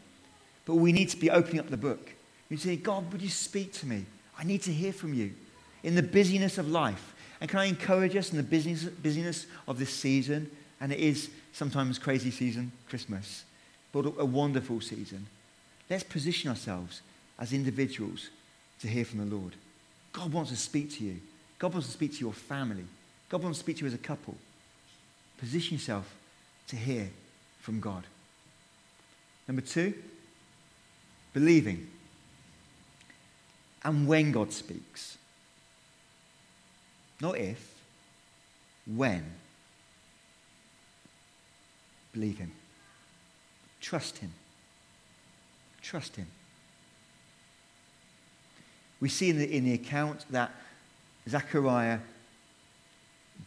But 0.65 0.75
we 0.75 0.91
need 0.91 1.09
to 1.09 1.17
be 1.17 1.29
opening 1.29 1.59
up 1.59 1.69
the 1.69 1.77
book. 1.77 2.13
We 2.49 2.57
say, 2.57 2.75
God, 2.75 3.11
would 3.11 3.21
you 3.21 3.29
speak 3.29 3.73
to 3.73 3.85
me? 3.85 4.05
I 4.37 4.43
need 4.43 4.61
to 4.63 4.73
hear 4.73 4.93
from 4.93 5.13
you 5.13 5.33
in 5.83 5.95
the 5.95 6.03
busyness 6.03 6.57
of 6.57 6.69
life. 6.69 7.13
And 7.39 7.49
can 7.49 7.59
I 7.59 7.65
encourage 7.65 8.15
us 8.15 8.31
in 8.31 8.37
the 8.37 8.43
busyness, 8.43 8.83
busyness 8.83 9.45
of 9.67 9.77
this 9.79 9.93
season? 9.93 10.49
And 10.79 10.91
it 10.91 10.99
is 10.99 11.29
sometimes 11.51 11.99
crazy 11.99 12.31
season, 12.31 12.71
Christmas, 12.89 13.43
but 13.91 14.05
a 14.17 14.25
wonderful 14.25 14.81
season. 14.81 15.27
Let's 15.89 16.03
position 16.03 16.49
ourselves 16.49 17.01
as 17.37 17.53
individuals 17.53 18.29
to 18.81 18.87
hear 18.87 19.05
from 19.05 19.19
the 19.19 19.35
Lord. 19.35 19.53
God 20.11 20.31
wants 20.31 20.51
to 20.51 20.57
speak 20.57 20.91
to 20.97 21.03
you. 21.03 21.19
God 21.59 21.73
wants 21.73 21.87
to 21.87 21.93
speak 21.93 22.13
to 22.13 22.19
your 22.19 22.33
family. 22.33 22.85
God 23.29 23.43
wants 23.43 23.59
to 23.59 23.63
speak 23.63 23.77
to 23.77 23.81
you 23.81 23.87
as 23.87 23.93
a 23.93 23.97
couple. 23.97 24.35
Position 25.37 25.77
yourself 25.77 26.13
to 26.67 26.75
hear 26.75 27.09
from 27.61 27.79
God. 27.79 28.03
Number 29.47 29.61
two, 29.61 29.93
believing. 31.33 31.87
And 33.83 34.07
when 34.07 34.31
God 34.31 34.53
speaks. 34.53 35.17
Not 37.19 37.37
if, 37.37 37.73
when. 38.85 39.23
Believe 42.11 42.37
Him. 42.37 42.51
Trust 43.81 44.19
Him. 44.19 44.31
Trust 45.81 46.15
Him. 46.15 46.27
We 49.01 49.09
see 49.09 49.29
in 49.29 49.37
the, 49.37 49.53
in 49.53 49.65
the 49.65 49.73
account 49.73 50.25
that 50.29 50.51
Zechariah 51.27 51.99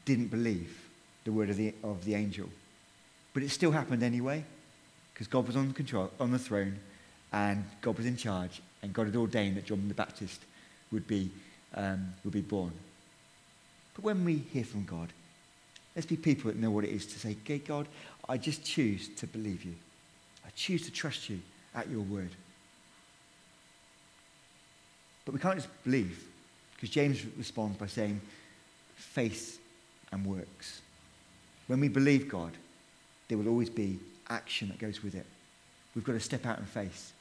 didn't 0.05 0.29
believe 0.29 0.89
the 1.25 1.33
word 1.33 1.51
of 1.51 1.57
the, 1.57 1.75
of 1.83 2.05
the 2.05 2.15
angel. 2.15 2.49
But 3.33 3.43
it 3.43 3.51
still 3.51 3.73
happened 3.73 4.03
anyway, 4.03 4.45
because 5.13 5.27
God 5.27 5.47
was 5.47 5.57
on 5.57 5.73
control, 5.73 6.11
on 6.21 6.31
the 6.31 6.39
throne, 6.39 6.79
and 7.33 7.65
God 7.81 7.97
was 7.97 8.07
in 8.07 8.17
charge, 8.17 8.63
and 8.87 8.95
God 8.95 9.07
had 9.07 9.17
ordained 9.17 9.57
that 9.57 9.67
John 9.67 9.89
the 9.89 9.95
Baptist 9.95 10.41
would 10.93 11.09
be, 11.09 11.29
um, 11.75 12.15
would 12.25 12.33
be 12.33 12.41
born. 12.41 12.71
But 13.95 14.05
when 14.05 14.25
we 14.25 14.37
hear 14.53 14.63
from 14.63 14.85
God, 14.85 15.13
let's 15.97 16.07
be 16.07 16.17
people 16.17 16.51
that 16.51 16.57
know 16.57 16.71
what 16.71 16.85
it 16.85 16.91
is 16.91 17.05
to 17.07 17.19
say, 17.19 17.37
okay, 17.43 17.59
God, 17.59 17.89
I 18.29 18.39
just 18.39 18.65
choose 18.65 19.09
to 19.17 19.27
believe 19.27 19.65
you. 19.65 19.75
I 20.47 20.51
choose 20.55 20.83
to 20.83 20.93
trust 20.93 21.29
you 21.29 21.41
at 21.75 21.91
your 21.91 22.03
word. 22.03 22.31
But 25.25 25.35
we 25.35 25.41
can't 25.41 25.57
just 25.57 25.83
believe, 25.83 26.25
because 26.75 26.91
James 26.91 27.25
responds 27.37 27.77
by 27.77 27.89
saying, 27.89 28.21
faith 28.95 29.59
and 30.13 30.25
works. 30.25 30.81
When 31.67 31.81
we 31.81 31.89
believe 31.89 32.29
God, 32.29 32.53
there 33.27 33.37
will 33.37 33.49
always 33.49 33.71
be 33.71 33.99
action 34.29 34.69
that 34.69 34.79
goes 34.79 35.03
with 35.03 35.17
it. 35.17 35.27
We've 35.97 36.05
got 36.05 36.13
to 36.13 36.21
step 36.21 36.47
out 36.47 36.61
in 36.61 36.67
faith. 36.67 37.13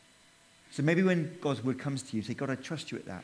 So 0.72 0.84
maybe 0.84 1.04
when 1.04 1.38
God's 1.42 1.64
word 1.64 1.80
comes 1.80 2.04
to 2.04 2.18
you, 2.18 2.24
say, 2.24 2.34
God, 2.34 2.50
I 2.50 2.56
trust 2.56 2.92
you 2.92 2.98
at 2.98 3.06
that. 3.06 3.24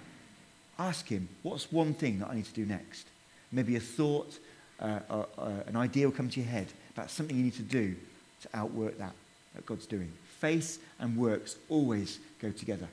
Ask 0.79 1.07
Him, 1.07 1.27
what's 1.43 1.71
one 1.71 1.93
thing 1.93 2.19
that 2.19 2.29
I 2.29 2.35
need 2.35 2.45
to 2.45 2.53
do 2.53 2.65
next? 2.65 3.07
Maybe 3.51 3.75
a 3.75 3.79
thought, 3.79 4.37
uh, 4.79 4.99
uh, 5.09 5.25
uh, 5.37 5.51
an 5.67 5.75
idea 5.75 6.07
will 6.07 6.15
come 6.15 6.29
to 6.29 6.39
your 6.39 6.49
head 6.49 6.67
about 6.95 7.11
something 7.11 7.35
you 7.35 7.43
need 7.43 7.55
to 7.55 7.61
do 7.61 7.95
to 8.41 8.49
outwork 8.53 8.97
that 8.97 9.13
that 9.55 9.65
God's 9.65 9.85
doing. 9.85 10.11
Faith 10.39 10.83
and 10.99 11.17
works 11.17 11.57
always 11.69 12.19
go 12.41 12.51
together. 12.51 12.87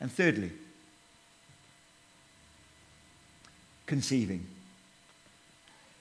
And 0.00 0.10
thirdly, 0.10 0.50
conceiving. 3.86 4.46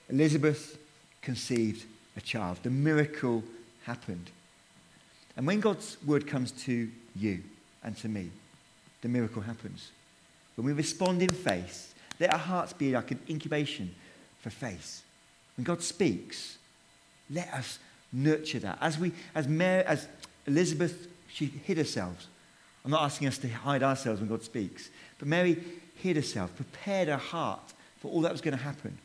Elizabeth 0.10 0.78
conceived 1.22 1.86
a 2.16 2.22
child. 2.22 2.60
The 2.64 2.70
miracle 2.70 3.44
happened. 3.84 4.30
And 5.38 5.46
when 5.46 5.60
God's 5.60 5.98
word 6.04 6.26
comes 6.26 6.52
to 6.64 6.90
you 7.16 7.44
and 7.84 7.96
to 7.98 8.10
me, 8.10 8.32
the 9.02 9.08
miracle 9.08 9.44
happens. 9.44 9.92
When 10.56 10.66
we 10.66 10.74
respond 10.74 11.22
in 11.22 11.30
faith, 11.30 11.94
let 12.20 12.32
our 12.32 12.40
hearts 12.40 12.74
be 12.74 12.92
like 12.92 13.12
an 13.12 13.20
incubation 13.30 13.94
for 14.42 14.50
faith. 14.50 15.04
When 15.56 15.64
God 15.64 15.84
speaks, 15.84 16.58
let 17.30 17.54
us 17.54 17.78
nurture 18.12 18.60
that. 18.60 18.80
As, 18.82 18.98
we, 18.98 19.12
as, 19.36 19.48
Mary, 19.48 19.84
as 19.86 20.08
Elizabeth, 20.48 21.08
she 21.32 21.46
hid 21.46 21.78
herself. 21.78 22.26
I'm 22.84 22.92
not 22.92 23.04
asking 23.04 23.28
us 23.28 23.38
to 23.40 23.50
hide 23.50 23.84
ourselves 23.84 24.20
when 24.20 24.30
God 24.30 24.44
speaks, 24.44 24.90
but 25.20 25.28
Mary 25.28 25.64
hid 25.98 26.16
herself, 26.16 26.56
prepared 26.56 27.10
her 27.10 27.18
heart 27.18 27.74
for 28.00 28.12
all 28.12 28.22
that 28.22 28.32
was 28.32 28.42
going 28.42 28.58
to 28.58 28.64
happen. 28.64 28.98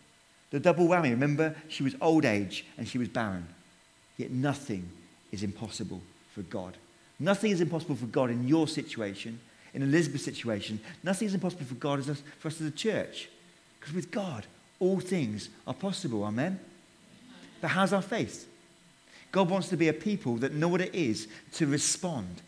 The 0.51 0.61
double 0.61 0.87
whammy. 0.87 1.11
Remember, 1.11 1.55
she 1.69 1.83
was 1.83 1.95
old 2.01 2.25
age 2.25 2.65
and 2.79 2.89
she 2.89 2.99
was 2.99 3.09
barren. 3.09 3.47
Yet 4.17 4.31
nothing 4.31 4.89
is 5.31 5.43
impossible 5.43 6.01
for 6.35 6.43
God. 6.43 6.77
Nothing 7.19 7.53
is 7.53 7.61
impossible 7.61 7.97
for 7.97 8.07
God 8.07 8.31
in 8.31 8.49
your 8.49 8.67
situation, 8.67 9.39
in 9.75 9.83
Elizabeth's 9.83 10.25
situation. 10.25 10.81
Nothing 11.03 11.29
is 11.29 11.35
impossible 11.35 11.65
for 11.65 11.75
God 11.75 12.01
as 12.01 12.07
for 12.39 12.49
us 12.49 12.61
as 12.61 12.67
a 12.67 12.71
church. 12.71 13.29
Because 13.79 13.95
with 13.95 14.11
God, 14.11 14.47
all 14.81 15.01
things 15.01 15.49
are 15.67 15.75
possible. 15.75 16.25
Amen? 16.25 16.59
But 17.61 17.69
how's 17.69 17.93
our 17.93 18.03
faith? 18.03 18.49
God 19.31 19.49
wants 19.49 19.69
to 19.69 19.77
be 19.77 19.89
a 19.89 19.93
people 19.93 20.37
that 20.37 20.53
know 20.53 20.69
what 20.69 20.81
it 20.81 20.95
is 20.95 21.29
to 21.55 21.67
respond. 21.67 22.43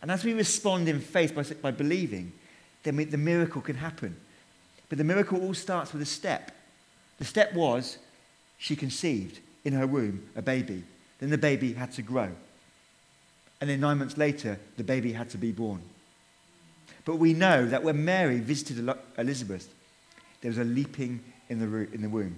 And 0.00 0.10
as 0.10 0.24
we 0.24 0.32
respond 0.32 0.88
in 0.88 1.00
faith 1.00 1.34
by, 1.34 1.42
by 1.42 1.70
believing, 1.70 2.32
then 2.82 2.96
we, 2.96 3.04
the 3.04 3.18
miracle 3.18 3.60
can 3.60 3.76
happen. 3.76 4.16
But 4.88 4.98
the 4.98 5.04
miracle 5.04 5.40
all 5.40 5.54
starts 5.54 5.92
with 5.92 6.02
a 6.02 6.06
step. 6.06 6.52
The 7.18 7.24
step 7.24 7.54
was 7.54 7.98
she 8.58 8.76
conceived 8.76 9.40
in 9.64 9.72
her 9.74 9.86
womb 9.86 10.28
a 10.34 10.42
baby. 10.42 10.84
Then 11.18 11.30
the 11.30 11.38
baby 11.38 11.72
had 11.74 11.92
to 11.92 12.02
grow. 12.02 12.30
And 13.62 13.70
then 13.70 13.78
nine 13.78 13.98
months 13.98 14.18
later, 14.18 14.58
the 14.76 14.82
baby 14.82 15.12
had 15.12 15.30
to 15.30 15.38
be 15.38 15.52
born. 15.52 15.80
But 17.04 17.16
we 17.16 17.32
know 17.32 17.64
that 17.66 17.84
when 17.84 18.04
Mary 18.04 18.40
visited 18.40 18.92
Elizabeth, 19.16 19.72
there 20.40 20.48
was 20.48 20.58
a 20.58 20.64
leaping 20.64 21.20
in 21.48 21.60
the, 21.60 21.94
in 21.94 22.02
the 22.02 22.08
womb. 22.08 22.36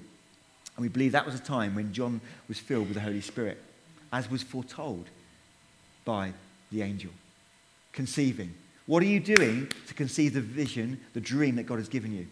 And 0.76 0.82
we 0.82 0.88
believe 0.88 1.12
that 1.12 1.24
was 1.24 1.34
a 1.34 1.38
time 1.38 1.74
when 1.74 1.94
John 1.94 2.20
was 2.46 2.58
filled 2.58 2.88
with 2.88 2.96
the 2.96 3.00
Holy 3.00 3.22
Spirit, 3.22 3.56
as 4.12 4.30
was 4.30 4.42
foretold 4.42 5.06
by 6.04 6.34
the 6.70 6.82
angel. 6.82 7.12
Conceiving. 7.92 8.52
What 8.84 9.02
are 9.02 9.06
you 9.06 9.18
doing 9.18 9.72
to 9.86 9.94
conceive 9.94 10.34
the 10.34 10.42
vision, 10.42 11.00
the 11.14 11.22
dream 11.22 11.56
that 11.56 11.62
God 11.62 11.78
has 11.78 11.88
given 11.88 12.14
you? 12.14 12.26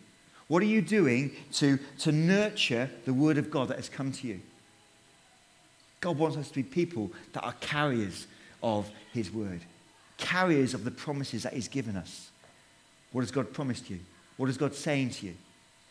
What 0.49 0.63
are 0.63 0.67
you 0.67 0.83
doing 0.83 1.33
to, 1.53 1.79
to 2.01 2.13
nurture 2.13 2.91
the 3.07 3.15
word 3.15 3.39
of 3.39 3.51
God 3.51 3.69
that 3.69 3.79
has 3.79 3.89
come 3.89 4.13
to 4.13 4.29
you? 4.29 4.43
God 6.03 6.19
wants 6.19 6.37
us 6.37 6.49
to 6.49 6.57
be 6.57 6.63
people 6.63 7.11
that 7.33 7.43
are 7.43 7.55
carriers 7.55 8.27
of 8.63 8.91
his 9.13 9.31
word, 9.31 9.61
carriers 10.19 10.75
of 10.75 10.85
the 10.85 10.91
promises 10.91 11.43
that 11.43 11.53
he's 11.53 11.69
given 11.69 11.97
us. 11.97 12.31
What 13.13 13.23
has 13.23 13.31
God 13.31 13.53
promised 13.53 13.91
you? 13.91 14.01
What 14.37 14.49
is 14.49 14.57
God 14.57 14.75
saying 14.75 15.11
to 15.11 15.27
you? 15.27 15.35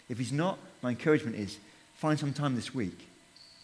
If 0.10 0.18
he's 0.18 0.32
not, 0.32 0.58
my 0.82 0.90
encouragement 0.90 1.36
is 1.36 1.58
find 1.96 2.20
some 2.20 2.34
time 2.34 2.56
this 2.56 2.74
week. 2.74 3.08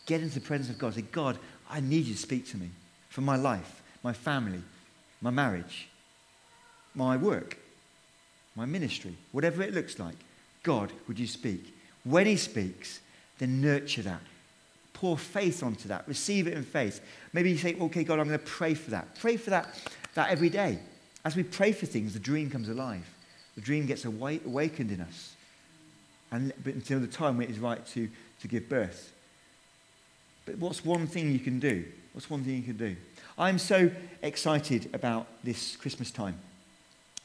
Get 0.05 0.21
into 0.21 0.35
the 0.35 0.45
presence 0.45 0.69
of 0.69 0.77
God. 0.77 0.93
Say, 0.93 1.01
God, 1.01 1.37
I 1.69 1.79
need 1.79 2.05
you 2.05 2.13
to 2.13 2.19
speak 2.19 2.47
to 2.49 2.57
me 2.57 2.69
for 3.09 3.21
my 3.21 3.35
life, 3.35 3.81
my 4.03 4.13
family, 4.13 4.61
my 5.21 5.31
marriage, 5.31 5.89
my 6.95 7.17
work, 7.17 7.57
my 8.55 8.65
ministry, 8.65 9.15
whatever 9.31 9.61
it 9.63 9.73
looks 9.73 9.99
like. 9.99 10.15
God, 10.63 10.91
would 11.07 11.19
you 11.19 11.27
speak? 11.27 11.73
When 12.03 12.25
he 12.25 12.37
speaks, 12.37 13.01
then 13.39 13.61
nurture 13.61 14.03
that. 14.03 14.21
Pour 14.99 15.17
faith 15.17 15.61
onto 15.61 15.87
that. 15.89 16.07
Receive 16.07 16.47
it 16.47 16.53
in 16.53 16.63
faith. 16.63 17.01
Maybe 17.31 17.51
you 17.51 17.57
say, 17.57 17.75
okay, 17.79 18.03
God, 18.03 18.19
I'm 18.19 18.27
going 18.27 18.39
to 18.39 18.45
pray 18.45 18.73
for 18.73 18.89
that. 18.91 19.15
Pray 19.19 19.37
for 19.37 19.51
that, 19.51 19.67
that 20.15 20.31
every 20.31 20.49
day. 20.49 20.79
As 21.23 21.35
we 21.35 21.43
pray 21.43 21.71
for 21.71 21.85
things, 21.85 22.13
the 22.13 22.19
dream 22.19 22.49
comes 22.49 22.67
alive. 22.67 23.07
The 23.55 23.61
dream 23.61 23.85
gets 23.85 24.05
awakened 24.05 24.91
in 24.91 25.01
us 25.01 25.35
and 26.31 26.51
until 26.65 26.99
the 26.99 27.07
time 27.07 27.37
when 27.37 27.47
it 27.47 27.51
is 27.51 27.59
right 27.59 27.85
to, 27.87 28.09
to 28.41 28.47
give 28.47 28.67
birth. 28.67 29.13
But 30.45 30.57
what's 30.57 30.83
one 30.83 31.05
thing 31.05 31.31
you 31.31 31.39
can 31.39 31.59
do? 31.59 31.85
What's 32.13 32.29
one 32.29 32.43
thing 32.43 32.55
you 32.55 32.63
can 32.63 32.77
do? 32.77 32.95
I'm 33.37 33.59
so 33.59 33.91
excited 34.23 34.89
about 34.93 35.27
this 35.43 35.75
Christmas 35.75 36.09
time. 36.09 36.39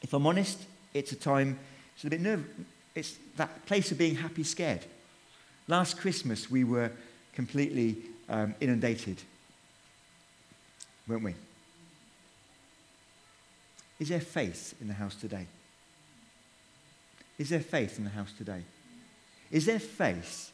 If 0.03 0.13
I'm 0.13 0.27
honest, 0.27 0.61
it's 0.93 1.11
a 1.11 1.15
time, 1.15 1.57
it's 1.95 2.03
a 2.03 2.09
bit 2.09 2.21
nervous. 2.21 2.45
It's 2.93 3.17
that 3.37 3.65
place 3.65 3.91
of 3.91 3.97
being 3.97 4.15
happy, 4.15 4.43
scared. 4.43 4.85
Last 5.67 5.97
Christmas, 5.97 6.51
we 6.51 6.63
were 6.63 6.91
completely 7.35 7.97
um, 8.29 8.55
inundated, 8.59 9.21
weren't 11.07 11.23
we? 11.23 11.35
Is 13.99 14.09
there 14.09 14.19
faith 14.19 14.75
in 14.81 14.87
the 14.87 14.93
house 14.93 15.15
today? 15.15 15.47
Is 17.37 17.49
there 17.49 17.59
faith 17.59 17.97
in 17.97 18.03
the 18.03 18.09
house 18.09 18.31
today? 18.37 18.61
Is 19.51 19.65
there 19.65 19.79
faith 19.79 20.51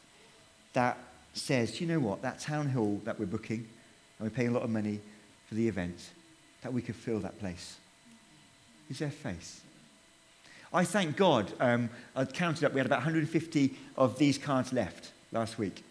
that 0.72 0.98
says, 1.34 1.80
you 1.80 1.86
know 1.86 2.00
what, 2.00 2.22
that 2.22 2.40
town 2.40 2.68
hall 2.68 3.00
that 3.04 3.18
we're 3.18 3.26
booking, 3.26 3.66
and 4.18 4.20
we're 4.20 4.30
paying 4.30 4.48
a 4.48 4.52
lot 4.52 4.62
of 4.62 4.70
money 4.70 5.00
for 5.48 5.54
the 5.54 5.68
event, 5.68 6.10
that 6.62 6.72
we 6.72 6.82
could 6.82 6.96
fill 6.96 7.20
that 7.20 7.38
place? 7.38 7.76
Is 8.90 8.98
there 8.98 9.10
faith? 9.10 9.62
I 10.72 10.84
thank 10.84 11.16
God. 11.16 11.52
Um, 11.58 11.90
I 12.14 12.24
counted 12.24 12.64
up, 12.64 12.72
we 12.72 12.78
had 12.78 12.86
about 12.86 12.98
150 12.98 13.74
of 13.96 14.18
these 14.18 14.38
cards 14.38 14.72
left 14.72 15.12
last 15.32 15.58
week. 15.58 15.82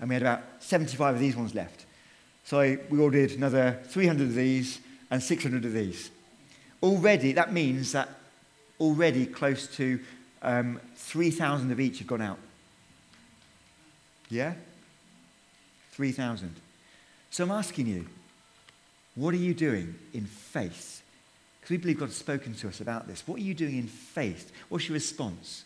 And 0.00 0.08
we 0.08 0.14
had 0.14 0.22
about 0.22 0.42
75 0.60 1.14
of 1.14 1.20
these 1.20 1.36
ones 1.36 1.54
left. 1.54 1.86
So 2.44 2.76
we 2.90 2.98
ordered 2.98 3.32
another 3.32 3.80
300 3.86 4.24
of 4.24 4.34
these 4.34 4.80
and 5.10 5.22
600 5.22 5.64
of 5.64 5.72
these. 5.72 6.10
Already, 6.82 7.32
that 7.32 7.52
means 7.52 7.92
that 7.92 8.08
already 8.80 9.26
close 9.26 9.66
to 9.76 10.00
um, 10.42 10.80
3,000 10.96 11.70
of 11.70 11.80
each 11.80 11.98
have 11.98 12.06
gone 12.06 12.20
out. 12.20 12.38
Yeah? 14.28 14.54
3,000. 15.92 16.54
So 17.30 17.44
I'm 17.44 17.50
asking 17.50 17.86
you, 17.86 18.06
what 19.14 19.32
are 19.32 19.38
you 19.38 19.54
doing 19.54 19.94
in 20.12 20.26
faith? 20.26 21.02
Because 21.60 21.70
we 21.70 21.76
believe 21.78 22.00
God's 22.00 22.16
spoken 22.16 22.54
to 22.56 22.68
us 22.68 22.80
about 22.80 23.06
this. 23.06 23.26
What 23.26 23.38
are 23.38 23.42
you 23.42 23.54
doing 23.54 23.78
in 23.78 23.86
faith? 23.86 24.52
What's 24.68 24.88
your 24.88 24.94
response? 24.94 25.64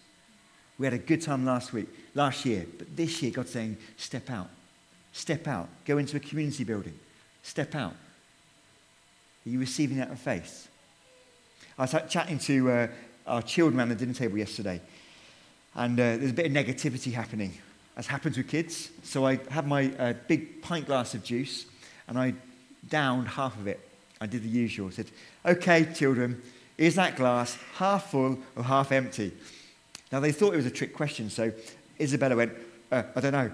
We 0.79 0.87
had 0.87 0.95
a 0.95 0.99
good 0.99 1.23
time 1.23 1.45
last 1.45 1.73
week, 1.73 1.89
last 2.15 2.45
year, 2.45 2.65
but 2.79 2.97
this 2.97 3.21
year 3.23 3.33
God's 3.33 3.51
saying, 3.51 3.77
step 3.97 4.31
out. 4.31 4.49
Step 5.13 5.49
out. 5.49 5.69
Go 5.85 5.99
into 5.99 6.17
a 6.17 6.21
community 6.21 6.65
building. 6.65 6.99
Step 7.43 7.75
out. 7.75 7.95
Are 9.45 9.49
you 9.49 9.59
receiving 9.59 9.97
that 9.99 10.11
in 10.11 10.17
faith? 10.17 10.69
I 11.79 11.83
was 11.83 11.95
chatting 12.09 12.39
to 12.41 12.71
uh, 12.71 12.87
our 13.27 13.43
children 13.43 13.79
around 13.79 13.89
the 13.89 13.95
dinner 13.95 14.13
table 14.13 14.39
yesterday. 14.39 14.81
And 15.75 15.99
uh, 15.99 16.17
there's 16.17 16.31
a 16.31 16.35
bit 16.35 16.47
of 16.47 16.53
negativity 16.53 17.13
happening, 17.13 17.57
as 17.97 18.07
happens 18.07 18.37
with 18.37 18.49
kids. 18.49 18.91
So 19.03 19.27
I 19.27 19.39
had 19.51 19.67
my 19.67 19.93
uh, 19.99 20.15
big 20.27 20.63
pint 20.63 20.87
glass 20.87 21.15
of 21.15 21.25
juice 21.25 21.67
and 22.07 22.19
I 22.19 22.35
downed 22.89 23.29
half 23.29 23.57
of 23.59 23.67
it. 23.67 23.81
I 24.21 24.27
did 24.27 24.43
the 24.43 24.49
usual. 24.49 24.89
I 24.89 24.91
said, 24.91 25.11
okay, 25.45 25.87
children, 25.95 26.43
is 26.77 26.97
that 26.97 27.17
glass 27.17 27.57
half 27.75 28.11
full 28.11 28.39
or 28.57 28.65
half 28.65 28.93
empty? 28.93 29.33
Now, 30.11 30.21
they 30.21 30.33
thought 30.33 30.55
it 30.55 30.57
was 30.57 30.67
a 30.67 30.71
trick 30.71 30.95
question, 30.95 31.31
so 31.31 31.53
Isabella 32.01 32.37
went, 32.37 32.53
uh, 32.91 33.03
I 33.15 33.21
don't 33.21 33.33
know. 33.33 33.51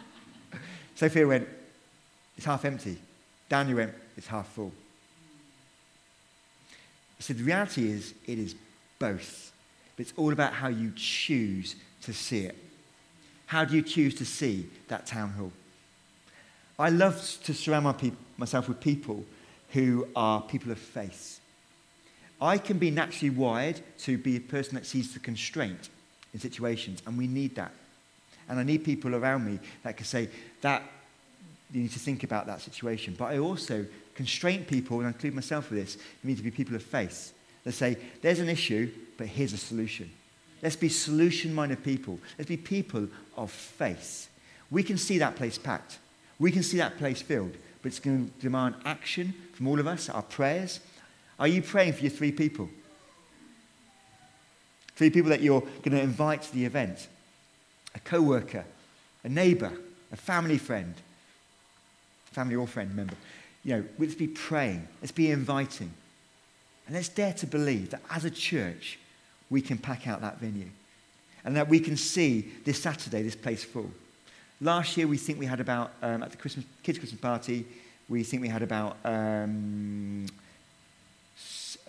Sophia 0.94 1.26
went, 1.26 1.48
it's 2.36 2.46
half 2.46 2.64
empty. 2.64 2.98
Daniel 3.48 3.78
went, 3.78 3.94
it's 4.16 4.26
half 4.26 4.48
full. 4.48 4.72
Said, 7.22 7.38
the 7.38 7.44
reality 7.44 7.88
is, 7.88 8.14
it 8.26 8.38
is 8.38 8.56
both. 8.98 9.52
But 9.96 10.06
it's 10.06 10.12
all 10.16 10.32
about 10.32 10.52
how 10.52 10.68
you 10.68 10.92
choose 10.96 11.76
to 12.02 12.12
see 12.12 12.46
it. 12.46 12.56
How 13.46 13.64
do 13.64 13.76
you 13.76 13.82
choose 13.82 14.16
to 14.16 14.24
see 14.24 14.68
that 14.88 15.06
town 15.06 15.30
hall? 15.30 15.52
I 16.78 16.88
love 16.88 17.38
to 17.44 17.54
surround 17.54 17.84
my 17.84 17.92
pe- 17.92 18.10
myself 18.36 18.66
with 18.66 18.80
people 18.80 19.24
who 19.70 20.08
are 20.16 20.40
people 20.40 20.72
of 20.72 20.78
faith. 20.78 21.38
I 22.42 22.58
can 22.58 22.78
be 22.78 22.90
naturally 22.90 23.30
wired 23.30 23.80
to 24.00 24.18
be 24.18 24.36
a 24.36 24.40
person 24.40 24.74
that 24.74 24.84
sees 24.84 25.14
the 25.14 25.20
constraint 25.20 25.90
in 26.34 26.40
situations, 26.40 27.00
and 27.06 27.16
we 27.16 27.28
need 27.28 27.54
that. 27.54 27.70
And 28.48 28.58
I 28.58 28.64
need 28.64 28.84
people 28.84 29.14
around 29.14 29.46
me 29.46 29.60
that 29.84 29.96
can 29.96 30.04
say, 30.04 30.28
that 30.60 30.82
you 31.72 31.82
need 31.82 31.92
to 31.92 32.00
think 32.00 32.24
about 32.24 32.46
that 32.46 32.60
situation. 32.60 33.14
But 33.16 33.26
I 33.26 33.38
also 33.38 33.86
constrain 34.16 34.64
people, 34.64 34.98
and 34.98 35.06
I 35.06 35.10
include 35.10 35.34
myself 35.34 35.70
with 35.70 35.78
this, 35.78 35.94
you 35.94 36.30
need 36.30 36.36
to 36.36 36.42
be 36.42 36.50
people 36.50 36.74
of 36.74 36.82
faith. 36.82 37.32
They 37.62 37.70
say, 37.70 37.96
there's 38.22 38.40
an 38.40 38.48
issue, 38.48 38.90
but 39.16 39.28
here's 39.28 39.52
a 39.52 39.58
solution. 39.58 40.10
Let's 40.62 40.74
be 40.74 40.88
solution 40.88 41.54
minded 41.54 41.84
people. 41.84 42.18
Let's 42.38 42.48
be 42.48 42.56
people 42.56 43.08
of 43.36 43.52
faith. 43.52 44.28
We 44.68 44.82
can 44.82 44.98
see 44.98 45.18
that 45.18 45.36
place 45.36 45.58
packed. 45.58 45.98
We 46.40 46.50
can 46.50 46.64
see 46.64 46.78
that 46.78 46.98
place 46.98 47.22
filled, 47.22 47.56
but 47.82 47.88
it's 47.88 48.00
going 48.00 48.26
to 48.26 48.40
demand 48.40 48.74
action 48.84 49.32
from 49.54 49.68
all 49.68 49.78
of 49.78 49.86
us, 49.86 50.08
our 50.08 50.22
prayers. 50.22 50.80
Are 51.42 51.48
you 51.48 51.60
praying 51.60 51.94
for 51.94 52.02
your 52.02 52.10
three 52.12 52.30
people? 52.30 52.70
Three 54.94 55.10
people 55.10 55.30
that 55.30 55.40
you're 55.40 55.60
going 55.60 55.90
to 55.90 56.00
invite 56.00 56.42
to 56.42 56.54
the 56.54 56.64
event 56.64 57.08
a 57.96 57.98
co 57.98 58.22
worker, 58.22 58.64
a 59.24 59.28
neighbor, 59.28 59.72
a 60.12 60.16
family 60.16 60.56
friend, 60.56 60.94
family 62.26 62.54
or 62.54 62.68
friend 62.68 62.94
member. 62.94 63.16
You 63.64 63.76
know, 63.76 63.84
let's 63.98 64.14
be 64.14 64.28
praying, 64.28 64.86
let's 65.00 65.10
be 65.10 65.32
inviting. 65.32 65.92
And 66.86 66.94
let's 66.94 67.08
dare 67.08 67.32
to 67.32 67.46
believe 67.48 67.90
that 67.90 68.02
as 68.08 68.24
a 68.24 68.30
church, 68.30 69.00
we 69.50 69.60
can 69.60 69.78
pack 69.78 70.06
out 70.06 70.20
that 70.20 70.38
venue 70.38 70.70
and 71.44 71.56
that 71.56 71.68
we 71.68 71.80
can 71.80 71.96
see 71.96 72.52
this 72.64 72.80
Saturday 72.80 73.20
this 73.20 73.34
place 73.34 73.64
full. 73.64 73.90
Last 74.60 74.96
year, 74.96 75.08
we 75.08 75.16
think 75.16 75.40
we 75.40 75.46
had 75.46 75.58
about, 75.58 75.90
um, 76.02 76.22
at 76.22 76.30
the 76.30 76.36
Christmas, 76.36 76.66
kids' 76.84 77.00
Christmas 77.00 77.20
party, 77.20 77.66
we 78.08 78.22
think 78.22 78.42
we 78.42 78.48
had 78.48 78.62
about, 78.62 78.96
um, 79.04 80.28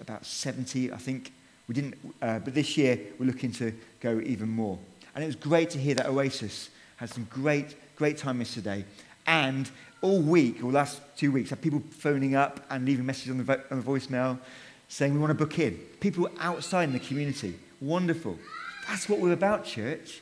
about 0.04 0.26
70, 0.26 0.92
I 0.92 0.98
think. 0.98 1.32
We 1.68 1.76
didn't, 1.76 1.96
uh, 2.22 2.40
but 2.40 2.54
this 2.54 2.78
year, 2.78 3.00
we're 3.18 3.26
looking 3.26 3.52
to 3.54 3.74
go 4.02 4.20
even 4.20 4.50
more. 4.50 4.78
And 5.16 5.24
it 5.24 5.28
was 5.28 5.36
great 5.36 5.70
to 5.72 5.80
hear 5.80 5.96
that 5.96 6.08
Oasis 6.08 6.70
had 6.98 7.10
some 7.10 7.28
great, 7.30 7.76
great 7.96 8.18
time 8.18 8.40
yesterday. 8.40 8.86
And 9.26 9.70
all 10.02 10.22
week, 10.22 10.64
or 10.64 10.72
last 10.72 11.02
two 11.16 11.32
weeks, 11.32 11.50
had 11.50 11.62
people 11.62 11.82
phoning 11.92 12.36
up 12.36 12.60
and 12.70 12.86
leaving 12.86 13.06
messages 13.06 13.32
on 13.32 13.38
the, 13.38 13.44
vo- 13.44 13.62
on 13.72 13.82
the 13.82 13.86
voicemail 13.86 14.38
saying 14.90 15.14
we 15.14 15.20
want 15.20 15.32
to 15.32 15.36
book 15.36 15.58
in. 15.58 15.76
People 16.00 16.30
outside 16.40 16.84
in 16.84 16.94
the 16.94 17.00
community. 17.00 17.58
Wonderful. 17.80 18.38
That's 18.88 19.08
what 19.08 19.20
we're 19.20 19.34
about, 19.34 19.66
church. 19.66 20.22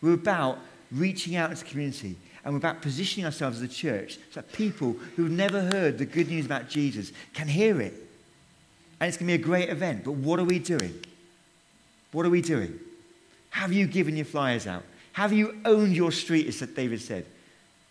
We're 0.00 0.14
about 0.14 0.58
reaching 0.90 1.36
out 1.36 1.50
into 1.50 1.64
the 1.64 1.70
community 1.70 2.16
and 2.44 2.52
we're 2.52 2.58
about 2.58 2.82
positioning 2.82 3.24
ourselves 3.24 3.58
as 3.58 3.62
a 3.62 3.72
church 3.72 4.18
so 4.32 4.40
that 4.40 4.52
people 4.52 4.96
who've 5.16 5.30
never 5.30 5.62
heard 5.62 5.98
the 5.98 6.04
good 6.04 6.28
news 6.28 6.44
about 6.44 6.68
Jesus 6.68 7.12
can 7.32 7.48
hear 7.48 7.80
it. 7.80 7.94
And 9.02 9.08
it's 9.08 9.16
going 9.16 9.26
to 9.26 9.36
be 9.36 9.42
a 9.42 9.44
great 9.44 9.68
event. 9.68 10.04
But 10.04 10.12
what 10.12 10.38
are 10.38 10.44
we 10.44 10.60
doing? 10.60 10.94
What 12.12 12.24
are 12.24 12.30
we 12.30 12.40
doing? 12.40 12.78
Have 13.50 13.72
you 13.72 13.88
given 13.88 14.14
your 14.14 14.24
flyers 14.24 14.68
out? 14.68 14.84
Have 15.14 15.32
you 15.32 15.58
owned 15.64 15.96
your 15.96 16.12
street, 16.12 16.46
as 16.46 16.60
David 16.60 17.00
said? 17.00 17.26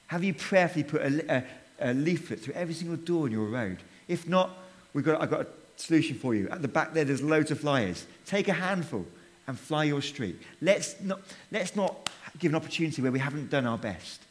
Have 0.07 0.23
you 0.23 0.33
prayerfully 0.33 0.85
put 0.85 1.01
a, 1.01 1.43
a, 1.81 1.91
a 1.91 1.93
leaflet 1.93 2.39
through 2.39 2.53
every 2.53 2.73
single 2.73 2.95
door 2.95 3.27
in 3.27 3.33
your 3.33 3.47
road? 3.47 3.79
If 4.07 4.25
not, 4.29 4.51
we've 4.93 5.03
got, 5.03 5.21
I've 5.21 5.29
got 5.29 5.41
a 5.41 5.47
solution 5.75 6.15
for 6.15 6.33
you. 6.33 6.47
At 6.47 6.61
the 6.61 6.69
back 6.69 6.93
there, 6.93 7.03
there's 7.03 7.21
loads 7.21 7.51
of 7.51 7.59
flyers. 7.59 8.05
Take 8.25 8.47
a 8.47 8.53
handful 8.53 9.05
and 9.47 9.59
fly 9.59 9.83
your 9.83 10.01
street. 10.01 10.41
Let's 10.61 10.95
not, 11.01 11.19
let's 11.51 11.75
not 11.75 12.09
give 12.39 12.53
an 12.53 12.55
opportunity 12.55 13.01
where 13.01 13.11
we 13.11 13.19
haven't 13.19 13.49
done 13.49 13.65
our 13.65 13.77
best. 13.77 14.21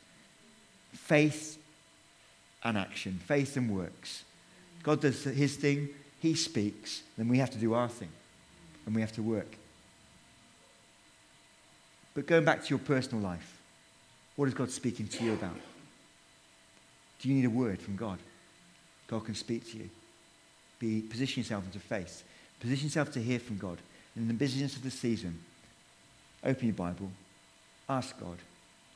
Faith 0.94 1.58
and 2.64 2.78
action, 2.78 3.20
faith 3.26 3.58
and 3.58 3.68
works. 3.68 4.24
God 4.82 5.02
does 5.02 5.24
his 5.24 5.56
thing, 5.56 5.90
he 6.20 6.34
speaks, 6.34 7.02
then 7.16 7.28
we 7.28 7.38
have 7.38 7.50
to 7.50 7.58
do 7.58 7.74
our 7.74 7.88
thing, 7.88 8.10
and 8.86 8.94
we 8.94 9.00
have 9.00 9.12
to 9.12 9.22
work. 9.22 9.56
But 12.14 12.26
going 12.26 12.44
back 12.44 12.62
to 12.62 12.68
your 12.70 12.78
personal 12.78 13.22
life, 13.22 13.58
what 14.36 14.46
is 14.48 14.54
God 14.54 14.70
speaking 14.70 15.08
to 15.08 15.24
you 15.24 15.32
about? 15.32 15.56
Do 17.20 17.28
you 17.28 17.34
need 17.34 17.44
a 17.44 17.50
word 17.50 17.80
from 17.80 17.96
God? 17.96 18.18
God 19.06 19.24
can 19.24 19.34
speak 19.34 19.70
to 19.72 19.78
you. 19.78 19.90
Be, 20.78 21.02
position 21.02 21.42
yourself 21.42 21.64
into 21.64 21.78
faith. 21.78 22.22
Position 22.60 22.86
yourself 22.86 23.12
to 23.12 23.20
hear 23.20 23.38
from 23.38 23.58
God. 23.58 23.78
And 24.14 24.22
in 24.22 24.28
the 24.28 24.34
busyness 24.34 24.76
of 24.76 24.82
the 24.82 24.90
season, 24.90 25.38
open 26.44 26.66
your 26.66 26.74
Bible, 26.74 27.10
ask 27.88 28.18
God, 28.18 28.38